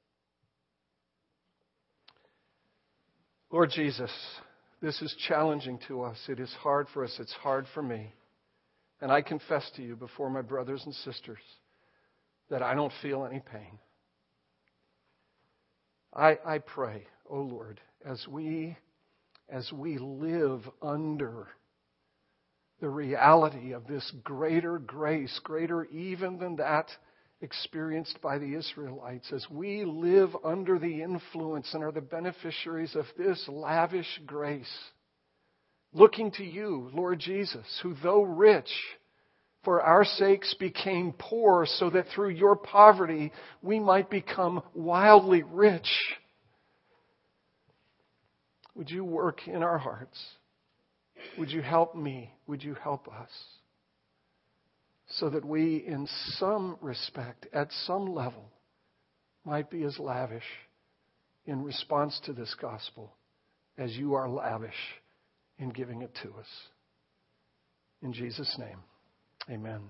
Lord 3.51 3.71
Jesus, 3.75 4.11
this 4.83 5.01
is 5.01 5.15
challenging 5.27 5.79
to 5.89 6.03
us. 6.03 6.19
It 6.29 6.39
is 6.39 6.53
hard 6.61 6.87
for 6.93 7.05
us. 7.05 7.17
It's 7.19 7.33
hard 7.33 7.67
for 7.75 7.83
me. 7.83 8.13
And 9.01 9.11
I 9.11 9.23
confess 9.23 9.69
to 9.77 9.83
you 9.83 9.97
before 9.97 10.31
my 10.31 10.43
brothers 10.43 10.83
and 10.85 10.95
sisters 10.95 11.39
that 12.51 12.63
I 12.63 12.75
don't 12.75 12.93
feel 13.01 13.25
any 13.25 13.41
pain. 13.41 13.79
I, 16.15 16.39
I 16.45 16.59
pray, 16.59 17.07
O 17.31 17.39
oh 17.39 17.43
Lord, 17.43 17.81
as 18.05 18.27
we, 18.29 18.77
as 19.49 19.71
we 19.73 19.99
live 19.99 20.63
under 20.83 21.49
the 22.81 22.89
reality 22.89 23.73
of 23.73 23.87
this 23.87 24.11
greater 24.23 24.79
grace, 24.79 25.39
greater 25.43 25.85
even 25.87 26.39
than 26.39 26.57
that 26.57 26.89
experienced 27.41 28.21
by 28.21 28.39
the 28.39 28.55
Israelites, 28.55 29.33
as 29.33 29.47
we 29.51 29.85
live 29.85 30.31
under 30.45 30.79
the 30.79 31.03
influence 31.03 31.73
and 31.73 31.85
are 31.85 31.93
the 31.93 32.01
beneficiaries 32.01 32.95
of 32.97 33.05
this 33.17 33.45
lavish 33.49 34.21
grace, 34.27 34.73
looking 35.93 36.31
to 36.33 36.45
you, 36.45 36.91
Lord 36.93 37.21
Jesus, 37.21 37.67
who 37.83 37.95
though 38.03 38.23
rich, 38.23 38.71
for 39.65 39.83
our 39.83 40.05
sakes 40.05 40.55
became 40.55 41.15
poor, 41.19 41.67
so 41.67 41.91
that 41.91 42.07
through 42.15 42.31
your 42.31 42.57
poverty 42.57 43.33
we 43.63 43.79
might 43.79 44.11
become 44.11 44.63
wildly 44.75 45.43
rich. 45.43 45.89
Would 48.75 48.91
you 48.91 49.05
work 49.05 49.47
in 49.47 49.63
our 49.63 49.79
hearts? 49.79 50.19
Would 51.39 51.51
you 51.51 51.63
help 51.63 51.95
me? 51.95 52.33
Would 52.47 52.63
you 52.63 52.75
help 52.75 53.09
us? 53.09 53.31
So 55.11 55.31
that 55.31 55.45
we, 55.45 55.77
in 55.87 56.07
some 56.39 56.77
respect, 56.81 57.47
at 57.53 57.73
some 57.87 58.13
level, 58.13 58.51
might 59.45 59.71
be 59.71 59.85
as 59.85 59.99
lavish 59.99 60.43
in 61.47 61.65
response 61.65 62.21
to 62.25 62.33
this 62.33 62.55
gospel 62.61 63.15
as 63.79 63.97
you 63.97 64.15
are 64.15 64.29
lavish 64.29 64.75
in 65.59 65.71
giving 65.71 66.03
it 66.03 66.15
to 66.23 66.29
us. 66.31 66.47
In 68.03 68.13
Jesus' 68.13 68.55
name. 68.59 68.79
Amen. 69.51 69.81